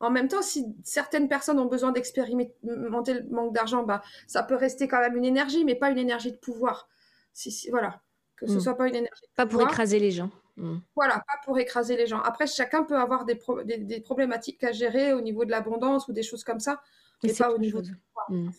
[0.00, 4.54] en même temps, si certaines personnes ont besoin d'expérimenter le manque d'argent, bah, ça peut
[4.54, 6.88] rester quand même une énergie, mais pas une énergie de pouvoir.
[7.32, 8.00] Si, voilà,
[8.36, 8.60] que ce ne mm.
[8.60, 9.24] soit pas une énergie.
[9.34, 10.30] pas pour écraser les gens.
[10.56, 10.78] Mm.
[10.94, 12.20] Voilà, pas pour écraser les gens.
[12.20, 13.38] Après, chacun peut avoir des,
[13.78, 16.82] des, problématiques à gérer au niveau de l'abondance ou des choses comme ça,
[17.22, 18.30] mais pas au niveau de pouvoir.
[18.30, 18.50] Mm.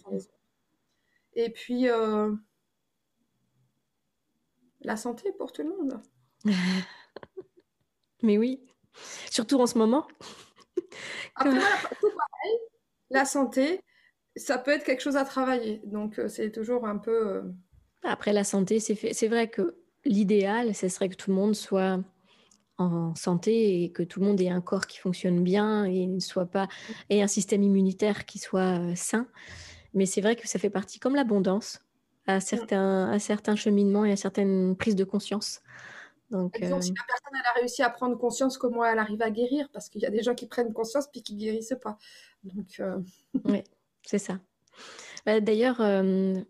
[1.34, 2.34] Et puis, euh,
[4.82, 6.02] la santé pour tout le monde.
[8.24, 8.68] mais oui.
[9.30, 10.08] Surtout en ce moment.
[11.36, 12.58] Après, tout pareil,
[13.10, 13.82] la santé,
[14.36, 15.82] ça peut être quelque chose à travailler.
[15.86, 17.28] Donc, euh, c'est toujours un peu.
[17.28, 17.42] Euh,
[18.04, 19.76] Après, la santé, c'est vrai que
[20.06, 22.00] l'idéal, ce serait que tout le monde soit
[22.78, 26.20] en santé et que tout le monde ait un corps qui fonctionne bien et ne
[26.20, 26.68] soit pas
[27.10, 29.28] et un système immunitaire qui soit euh, sain.
[29.94, 31.80] Mais c'est vrai que ça fait partie comme l'abondance.
[32.28, 35.62] à certains, à certains cheminements et à certaines prises de conscience.
[36.30, 39.32] Donc, Exemple, si la personne elle a réussi à prendre conscience comment elle arrive à
[39.32, 41.98] guérir, parce qu'il y a des gens qui prennent conscience puis qui guérissent pas.
[42.44, 42.82] Donc,
[43.46, 43.64] oui,
[44.04, 44.40] c'est ça.
[45.26, 45.78] Bah, d'ailleurs,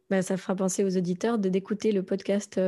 [0.09, 2.59] bah, ça fera penser aux auditeurs de d'écouter le podcast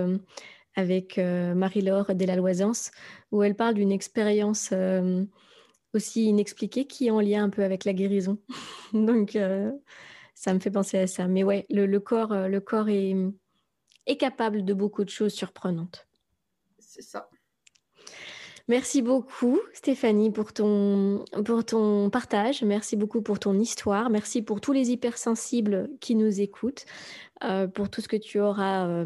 [0.75, 2.91] avec Marie-Laure Delaloisance,
[3.31, 4.73] où elle parle d'une expérience
[5.93, 8.37] aussi inexpliquée qui est en lien un peu avec la guérison.
[8.93, 9.37] Donc,
[10.35, 11.27] ça me fait penser à ça.
[11.27, 13.15] Mais ouais, le, corps, le corps est,
[14.05, 16.08] est capable de beaucoup de choses surprenantes.
[18.67, 21.25] Merci beaucoup Stéphanie pour ton,
[22.11, 22.63] partage.
[22.63, 24.09] Merci beaucoup pour ton histoire.
[24.11, 26.85] Merci pour tous les hypersensibles qui nous écoutent,
[27.73, 29.05] pour tout ce que tu auras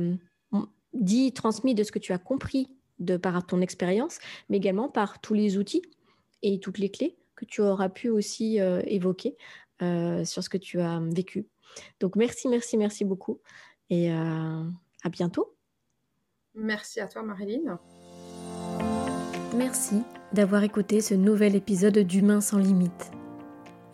[0.94, 2.70] dit, transmis de ce que tu as compris
[3.00, 4.20] de par ton expérience,
[4.50, 5.82] mais également par tous les outils
[6.42, 9.36] et toutes les clés que tu auras pu aussi euh, évoquer
[9.82, 11.48] euh, sur ce que tu as vécu.
[12.00, 13.42] Donc merci, merci, merci beaucoup
[13.90, 14.64] et euh,
[15.04, 15.56] à bientôt.
[16.56, 17.80] Merci à toi Marilyn.
[19.58, 23.12] Merci d'avoir écouté ce nouvel épisode d'Humain sans limite.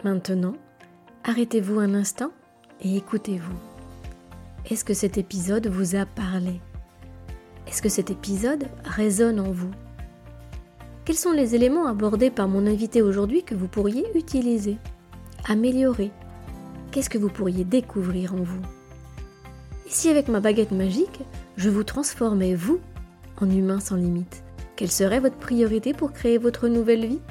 [0.03, 0.55] Maintenant,
[1.23, 2.31] arrêtez-vous un instant
[2.81, 3.57] et écoutez-vous.
[4.69, 6.59] Est-ce que cet épisode vous a parlé?
[7.65, 9.71] Est-ce que cet épisode résonne en vous?
[11.05, 14.77] Quels sont les éléments abordés par mon invité aujourd'hui que vous pourriez utiliser,
[15.45, 16.11] améliorer?
[16.91, 18.61] Qu'est-ce que vous pourriez découvrir en vous?
[19.89, 21.21] Et si avec ma baguette magique,
[21.57, 22.79] je vous transformais, vous,
[23.41, 24.43] en humain sans limite
[24.75, 27.21] Quelle serait votre priorité pour créer votre nouvelle vie?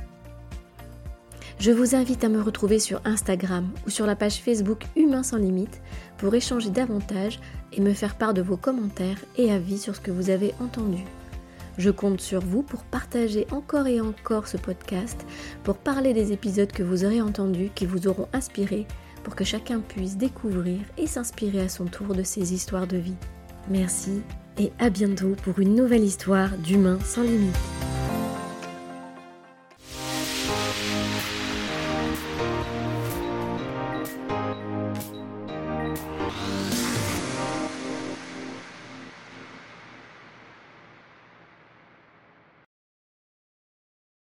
[1.61, 5.37] Je vous invite à me retrouver sur Instagram ou sur la page Facebook Humain sans
[5.37, 5.81] limite
[6.17, 7.39] pour échanger davantage
[7.73, 11.05] et me faire part de vos commentaires et avis sur ce que vous avez entendu.
[11.77, 15.25] Je compte sur vous pour partager encore et encore ce podcast,
[15.63, 18.89] pour parler des épisodes que vous aurez entendus, qui vous auront inspiré,
[19.23, 23.17] pour que chacun puisse découvrir et s'inspirer à son tour de ces histoires de vie.
[23.69, 24.23] Merci
[24.59, 27.88] et à bientôt pour une nouvelle histoire d'Humain sans limite.